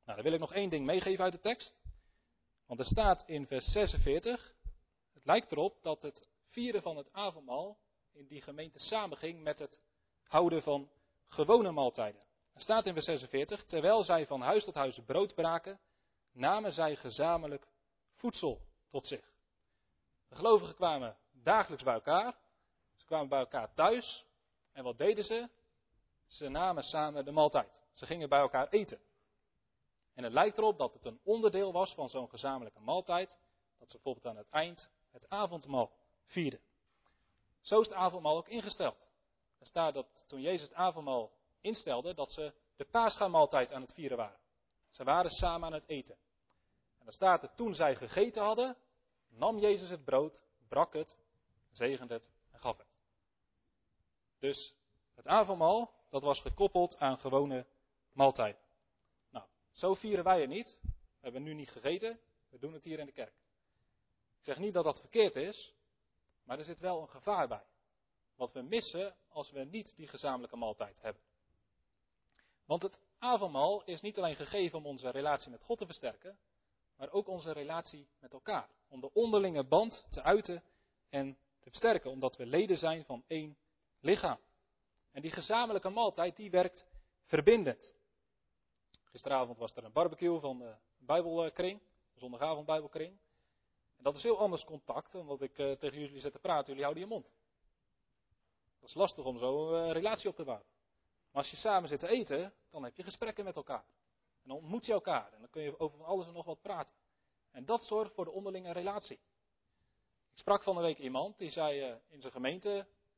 Nou, 0.05 0.17
dan 0.17 0.23
wil 0.23 0.33
ik 0.33 0.41
nog 0.41 0.53
één 0.53 0.71
ding 0.71 0.87
meegeven 0.87 1.25
uit 1.25 1.33
de 1.33 1.41
tekst. 1.41 1.77
Want 2.69 2.81
er 2.81 2.87
staat 2.87 3.23
in 3.27 3.47
vers 3.47 3.73
46, 3.73 4.55
het 5.13 5.25
lijkt 5.25 5.53
erop 5.53 5.83
dat 5.83 6.03
het 6.03 6.29
vieren 6.47 6.83
van 6.83 6.97
het 6.97 7.13
avondmaal 7.13 7.79
in 8.13 8.27
die 8.27 8.43
gemeente 8.43 8.79
samenging 8.79 9.43
met 9.43 9.59
het 9.59 9.83
houden 10.23 10.63
van 10.63 10.91
gewone 11.27 11.71
maaltijden. 11.71 12.21
Er 12.55 12.61
staat 12.61 12.87
in 12.87 12.93
vers 12.93 13.05
46, 13.05 13.65
terwijl 13.65 14.05
zij 14.05 14.27
van 14.27 14.41
huis 14.41 14.65
tot 14.65 14.75
huis 14.75 15.01
brood 15.07 15.35
braken, 15.35 15.81
namen 16.33 16.73
zij 16.73 16.97
gezamenlijk 16.97 17.67
voedsel 18.15 18.61
tot 18.89 19.07
zich. 19.07 19.33
De 20.29 20.35
gelovigen 20.35 20.75
kwamen 20.75 21.17
dagelijks 21.33 21.85
bij 21.85 21.95
elkaar, 21.95 22.39
ze 22.97 23.05
kwamen 23.07 23.29
bij 23.29 23.39
elkaar 23.39 23.73
thuis 23.73 24.27
en 24.73 24.85
wat 24.85 24.99
deden 24.99 25.25
ze? 25.25 25.49
Ze 26.27 26.49
namen 26.49 26.83
samen 26.83 27.25
de 27.25 27.33
maaltijd. 27.33 27.83
Ze 27.93 28.07
gingen 28.07 28.29
bij 28.29 28.41
elkaar 28.41 28.69
eten. 28.69 29.01
En 30.19 30.25
het 30.25 30.33
lijkt 30.33 30.59
erop 30.59 30.79
dat 30.79 30.95
het 30.95 31.05
een 31.05 31.21
onderdeel 31.23 31.73
was 31.73 31.95
van 31.95 32.09
zo'n 32.09 32.29
gezamenlijke 32.29 32.81
maaltijd, 32.81 33.39
dat 33.79 33.91
ze 33.91 33.95
bijvoorbeeld 33.95 34.27
aan 34.27 34.37
het 34.37 34.49
eind 34.51 34.91
het 35.11 35.29
avondmaal 35.29 35.93
vierden. 36.25 36.61
Zo 37.61 37.81
is 37.81 37.87
het 37.87 37.97
avondmaal 37.97 38.37
ook 38.37 38.49
ingesteld. 38.49 39.11
Er 39.59 39.67
staat 39.67 39.95
dat 39.95 40.25
toen 40.29 40.41
Jezus 40.41 40.69
het 40.69 40.75
avondmaal 40.75 41.33
instelde, 41.61 42.15
dat 42.15 42.33
ze 42.33 42.53
de 42.77 42.85
paascha-maaltijd 42.85 43.73
aan 43.73 43.81
het 43.81 43.93
vieren 43.93 44.17
waren. 44.17 44.39
Ze 44.91 45.05
waren 45.05 45.31
samen 45.31 45.67
aan 45.67 45.73
het 45.73 45.89
eten. 45.89 46.15
En 46.99 47.05
dan 47.05 47.13
staat 47.13 47.43
er, 47.43 47.55
toen 47.55 47.75
zij 47.75 47.97
gegeten 47.97 48.43
hadden, 48.43 48.77
nam 49.29 49.59
Jezus 49.59 49.89
het 49.89 50.05
brood, 50.05 50.43
brak 50.69 50.93
het, 50.93 51.19
zegende 51.71 52.15
het 52.15 52.31
en 52.51 52.61
gaf 52.61 52.79
het. 52.79 52.89
Dus 54.39 54.75
het 55.15 55.27
avondmaal, 55.27 55.93
dat 56.11 56.23
was 56.23 56.41
gekoppeld 56.41 56.99
aan 56.99 57.19
gewone 57.19 57.67
maaltijden. 58.13 58.67
Zo 59.79 59.95
vieren 59.95 60.25
wij 60.25 60.41
het 60.41 60.49
niet. 60.49 60.79
We 60.83 60.91
hebben 61.21 61.43
nu 61.43 61.55
niet 61.55 61.71
gegeten, 61.71 62.21
we 62.49 62.59
doen 62.59 62.73
het 62.73 62.85
hier 62.85 62.99
in 62.99 63.07
de 63.07 63.13
kerk. 63.13 63.35
Ik 64.39 64.45
zeg 64.45 64.59
niet 64.59 64.75
dat 64.75 64.85
dat 64.85 65.01
verkeerd 65.01 65.37
is, 65.37 65.75
maar 66.43 66.59
er 66.59 66.65
zit 66.65 66.81
wel 66.81 67.01
een 67.01 67.09
gevaar 67.09 67.49
bij. 67.49 67.65
Wat 68.35 68.53
we 68.53 68.63
missen 68.63 69.17
als 69.29 69.51
we 69.51 69.65
niet 69.65 69.97
die 69.97 70.09
gezamenlijke 70.09 70.57
maaltijd 70.57 71.01
hebben. 71.01 71.23
Want 72.65 72.83
het 72.83 72.99
avondmaal 73.19 73.85
is 73.85 74.01
niet 74.01 74.19
alleen 74.19 74.37
gegeven 74.37 74.79
om 74.79 74.87
onze 74.87 75.11
relatie 75.11 75.51
met 75.51 75.63
God 75.63 75.79
te 75.79 75.87
versterken, 75.87 76.39
maar 76.97 77.11
ook 77.11 77.29
onze 77.29 77.53
relatie 77.53 78.09
met 78.19 78.33
elkaar. 78.33 78.69
Om 78.89 79.01
de 79.01 79.13
onderlinge 79.13 79.65
band 79.65 80.07
te 80.11 80.23
uiten 80.23 80.63
en 81.09 81.39
te 81.59 81.69
versterken, 81.69 82.11
omdat 82.11 82.37
we 82.37 82.47
leden 82.47 82.79
zijn 82.79 83.05
van 83.05 83.25
één 83.27 83.57
lichaam. 84.01 84.39
En 85.13 85.23
die 85.23 85.33
gezamenlijke 85.33 85.89
maaltijd, 85.89 86.37
die 86.37 86.51
werkt 86.51 86.87
verbindend. 87.25 87.97
Gisteravond 89.11 89.59
was 89.59 89.75
er 89.75 89.85
een 89.85 89.93
barbecue 89.93 90.41
van 90.41 90.59
de 90.59 90.75
Bijbelkring, 90.99 91.81
zondagavond 92.15 92.67
Bijbelkring. 92.67 93.19
En 93.97 94.05
dat 94.05 94.17
is 94.17 94.23
heel 94.23 94.39
anders 94.39 94.65
contact, 94.65 95.15
omdat 95.15 95.43
ik 95.43 95.59
uh, 95.59 95.73
tegen 95.73 96.01
jullie 96.01 96.21
zit 96.21 96.33
te 96.33 96.39
praten, 96.39 96.67
jullie 96.67 96.83
houden 96.83 97.03
je 97.03 97.09
mond. 97.09 97.33
Dat 98.81 98.89
is 98.89 98.95
lastig 98.95 99.25
om 99.25 99.39
zo 99.39 99.75
een 99.75 99.87
uh, 99.87 99.93
relatie 99.93 100.29
op 100.29 100.37
te 100.37 100.45
bouwen. 100.45 100.67
Maar 101.31 101.43
als 101.43 101.51
je 101.51 101.57
samen 101.57 101.89
zit 101.89 101.99
te 101.99 102.09
eten, 102.09 102.55
dan 102.71 102.85
heb 102.85 102.97
je 102.97 103.03
gesprekken 103.03 103.45
met 103.45 103.57
elkaar. 103.57 103.85
En 104.43 104.49
dan 104.49 104.57
ontmoet 104.57 104.87
je 104.87 104.93
elkaar 104.93 105.33
en 105.33 105.41
dan 105.41 105.51
kun 105.51 105.63
je 105.63 105.79
over 105.79 105.99
van 105.99 106.07
alles 106.07 106.27
en 106.27 106.33
nog 106.33 106.47
wat 106.47 106.61
praten. 106.61 106.95
En 107.51 107.65
dat 107.65 107.85
zorgt 107.85 108.15
voor 108.15 108.25
de 108.25 108.31
onderlinge 108.31 108.73
relatie. 108.73 109.21
Ik 110.33 110.39
sprak 110.39 110.63
van 110.63 110.75
de 110.75 110.81
week 110.81 110.99
iemand 110.99 111.39
die 111.39 111.51
zei 111.51 111.91
uh, 111.91 111.97
in 112.09 112.21
zijn 112.21 112.33
gemeente, 112.33 112.69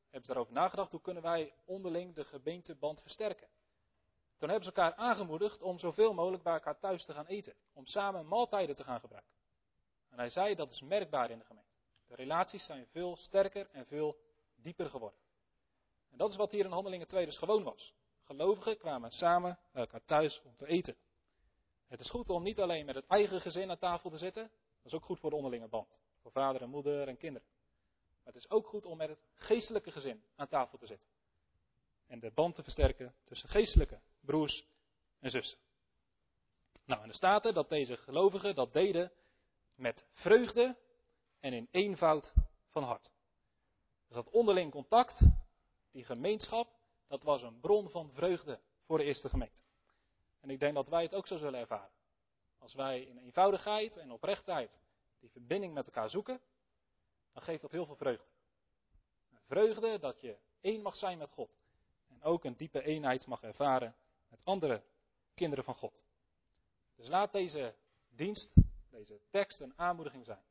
hebben 0.01 0.21
ze 0.21 0.27
daarover 0.27 0.53
nagedacht, 0.53 0.91
hoe 0.91 1.01
kunnen 1.01 1.23
wij 1.23 1.53
onderling 1.65 2.15
de 2.15 2.25
gemeenteband 2.25 3.01
versterken? 3.01 3.47
Toen 4.41 4.49
hebben 4.49 4.69
ze 4.69 4.75
elkaar 4.75 4.97
aangemoedigd 4.97 5.61
om 5.61 5.79
zoveel 5.79 6.13
mogelijk 6.13 6.43
bij 6.43 6.53
elkaar 6.53 6.79
thuis 6.79 7.05
te 7.05 7.13
gaan 7.13 7.25
eten. 7.25 7.55
Om 7.73 7.85
samen 7.85 8.27
maaltijden 8.27 8.75
te 8.75 8.83
gaan 8.83 8.99
gebruiken. 8.99 9.31
En 10.09 10.17
hij 10.17 10.29
zei 10.29 10.55
dat 10.55 10.71
is 10.71 10.81
merkbaar 10.81 11.29
in 11.29 11.37
de 11.37 11.45
gemeente. 11.45 11.71
De 12.07 12.15
relaties 12.15 12.65
zijn 12.65 12.87
veel 12.87 13.15
sterker 13.15 13.69
en 13.71 13.85
veel 13.85 14.17
dieper 14.55 14.89
geworden. 14.89 15.19
En 16.09 16.17
dat 16.17 16.29
is 16.29 16.35
wat 16.35 16.51
hier 16.51 16.65
in 16.65 16.71
Handelingen 16.71 17.07
2 17.07 17.25
dus 17.25 17.37
gewoon 17.37 17.63
was. 17.63 17.93
Gelovigen 18.23 18.77
kwamen 18.77 19.11
samen 19.11 19.59
bij 19.71 19.81
elkaar 19.81 20.05
thuis 20.05 20.41
om 20.41 20.55
te 20.55 20.67
eten. 20.67 20.95
Het 21.87 21.99
is 21.99 22.09
goed 22.09 22.29
om 22.29 22.43
niet 22.43 22.59
alleen 22.59 22.85
met 22.85 22.95
het 22.95 23.07
eigen 23.07 23.41
gezin 23.41 23.69
aan 23.69 23.77
tafel 23.77 24.09
te 24.09 24.17
zitten. 24.17 24.43
Dat 24.43 24.85
is 24.85 24.93
ook 24.93 25.05
goed 25.05 25.19
voor 25.19 25.29
de 25.29 25.35
onderlinge 25.35 25.67
band. 25.67 25.99
Voor 26.21 26.31
vader 26.31 26.61
en 26.61 26.69
moeder 26.69 27.07
en 27.07 27.17
kinderen. 27.17 27.47
Maar 28.23 28.33
het 28.33 28.43
is 28.43 28.49
ook 28.49 28.67
goed 28.67 28.85
om 28.85 28.97
met 28.97 29.09
het 29.09 29.23
geestelijke 29.33 29.91
gezin 29.91 30.23
aan 30.35 30.47
tafel 30.47 30.77
te 30.77 30.85
zitten. 30.85 31.09
En 32.07 32.19
de 32.19 32.31
band 32.31 32.55
te 32.55 32.63
versterken 32.63 33.15
tussen 33.23 33.49
geestelijke 33.49 34.01
broers 34.21 34.65
en 35.19 35.29
zussen. 35.29 35.57
Nou, 36.85 37.01
en 37.01 37.09
er 37.09 37.15
staat 37.15 37.45
er 37.45 37.53
dat 37.53 37.69
deze 37.69 37.97
gelovigen 37.97 38.55
dat 38.55 38.73
deden 38.73 39.11
met 39.75 40.05
vreugde 40.11 40.77
en 41.39 41.53
in 41.53 41.67
eenvoud 41.71 42.33
van 42.69 42.83
hart. 42.83 43.11
Dus 44.07 44.15
dat 44.15 44.29
onderling 44.29 44.71
contact, 44.71 45.21
die 45.91 46.03
gemeenschap, 46.03 46.79
dat 47.07 47.23
was 47.23 47.41
een 47.41 47.59
bron 47.59 47.89
van 47.89 48.11
vreugde 48.13 48.59
voor 48.85 48.97
de 48.97 49.03
eerste 49.03 49.29
gemeente. 49.29 49.61
En 50.39 50.49
ik 50.49 50.59
denk 50.59 50.73
dat 50.73 50.87
wij 50.87 51.03
het 51.03 51.13
ook 51.13 51.27
zo 51.27 51.37
zullen 51.37 51.59
ervaren. 51.59 51.91
Als 52.57 52.73
wij 52.73 53.01
in 53.01 53.17
eenvoudigheid 53.17 53.97
en 53.97 54.11
oprechtheid 54.11 54.79
die 55.19 55.29
verbinding 55.29 55.73
met 55.73 55.85
elkaar 55.85 56.09
zoeken, 56.09 56.41
dan 57.33 57.41
geeft 57.41 57.61
dat 57.61 57.71
heel 57.71 57.85
veel 57.85 57.95
vreugde. 57.95 58.27
Vreugde 59.47 59.99
dat 59.99 60.21
je 60.21 60.37
één 60.61 60.81
mag 60.81 60.95
zijn 60.95 61.17
met 61.17 61.31
God. 61.31 61.57
En 62.07 62.23
ook 62.23 62.43
een 62.43 62.57
diepe 62.57 62.83
eenheid 62.83 63.25
mag 63.25 63.43
ervaren 63.43 63.95
met 64.31 64.39
andere 64.43 64.83
kinderen 65.33 65.63
van 65.63 65.75
God. 65.75 66.05
Dus 66.95 67.07
laat 67.07 67.31
deze 67.31 67.75
dienst, 68.09 68.53
deze 68.89 69.21
tekst 69.29 69.59
een 69.59 69.73
aanmoediging 69.75 70.25
zijn. 70.25 70.43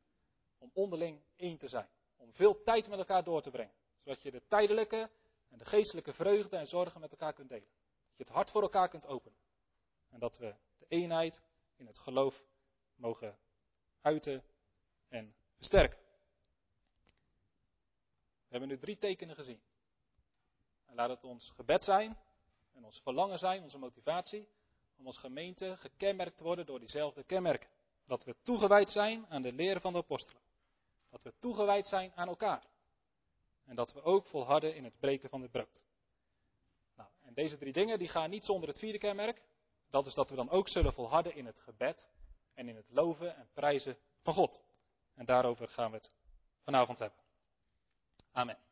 Om 0.59 0.71
onderling 0.73 1.23
één 1.37 1.59
te 1.59 1.69
zijn. 1.69 1.89
Om 2.17 2.35
veel 2.35 2.63
tijd 2.63 2.89
met 2.89 2.99
elkaar 2.99 3.25
door 3.25 3.43
te 3.43 3.51
brengen. 3.51 3.75
Zodat 4.03 4.23
je 4.23 4.31
de 4.31 4.43
tijdelijke 4.49 5.11
en 5.49 5.59
de 5.59 5.65
geestelijke 5.65 6.13
vreugde 6.13 6.57
en 6.57 6.67
zorgen 6.67 7.01
met 7.01 7.11
elkaar 7.11 7.33
kunt 7.33 7.49
delen. 7.49 7.69
Dat 8.09 8.17
je 8.17 8.23
het 8.23 8.33
hart 8.33 8.51
voor 8.51 8.63
elkaar 8.63 8.89
kunt 8.89 9.07
openen. 9.07 9.39
En 10.09 10.19
dat 10.19 10.39
we 10.39 10.55
de 10.79 10.87
eenheid 10.89 11.43
in 11.77 11.87
het 11.87 11.99
geloof 11.99 12.45
mogen 12.95 13.39
uiten 14.01 14.45
en 15.09 15.35
versterken. 15.57 15.99
We 18.47 18.57
hebben 18.57 18.69
nu 18.69 18.79
drie 18.79 18.97
tekenen 18.97 19.35
gezien. 19.35 19.61
En 20.87 20.95
laat 20.95 21.09
het 21.09 21.25
ons 21.25 21.51
gebed 21.51 21.85
zijn 21.85 22.19
en 22.75 22.85
ons 22.85 23.01
verlangen 23.01 23.39
zijn, 23.39 23.63
onze 23.63 23.79
motivatie, 23.79 24.49
om 24.97 25.07
als 25.07 25.17
gemeente 25.17 25.77
gekenmerkt 25.77 26.37
te 26.37 26.45
worden 26.45 26.67
door 26.67 26.81
diezelfde 26.81 27.25
kenmerken. 27.25 27.69
Dat 28.07 28.25
we 28.25 28.37
toegewijd 28.43 28.91
zijn 28.91 29.27
aan 29.29 29.43
de 29.43 29.53
leren 29.53 29.81
van 29.81 29.93
de 29.93 29.99
apostelen. 29.99 30.43
Dat 31.11 31.23
we 31.23 31.33
toegewijd 31.39 31.87
zijn 31.87 32.13
aan 32.15 32.29
elkaar. 32.29 32.67
En 33.65 33.77
dat 33.77 33.93
we 33.93 34.03
ook 34.03 34.27
volharden 34.27 34.75
in 34.75 34.85
het 34.85 34.99
breken 34.99 35.29
van 35.29 35.43
het 35.43 35.51
brood. 35.51 35.85
Nou, 36.97 37.09
en 37.23 37.35
deze 37.35 37.59
drie 37.59 37.73
dingen 37.73 37.99
die 37.99 38.09
gaan 38.09 38.31
niet 38.31 38.45
zonder 38.45 38.69
het 38.69 38.79
vierde 38.79 38.99
kenmerk. 38.99 39.43
Dat 39.91 40.07
is 40.07 40.15
dat 40.15 40.31
we 40.31 40.37
dan 40.37 40.51
ook 40.51 40.69
zullen 40.69 40.93
volharden 40.93 41.35
in 41.35 41.47
het 41.47 41.61
gebed 41.61 42.09
en 42.55 42.69
in 42.69 42.77
het 42.77 42.87
loven 42.91 43.37
en 43.37 43.49
prijzen 43.53 43.99
van 44.23 44.35
God. 44.35 44.61
En 45.15 45.25
daarover 45.25 45.69
gaan 45.69 45.91
we 45.91 45.97
het 45.97 46.11
vanavond 46.63 46.99
hebben. 46.99 47.19
Amen. 48.33 48.70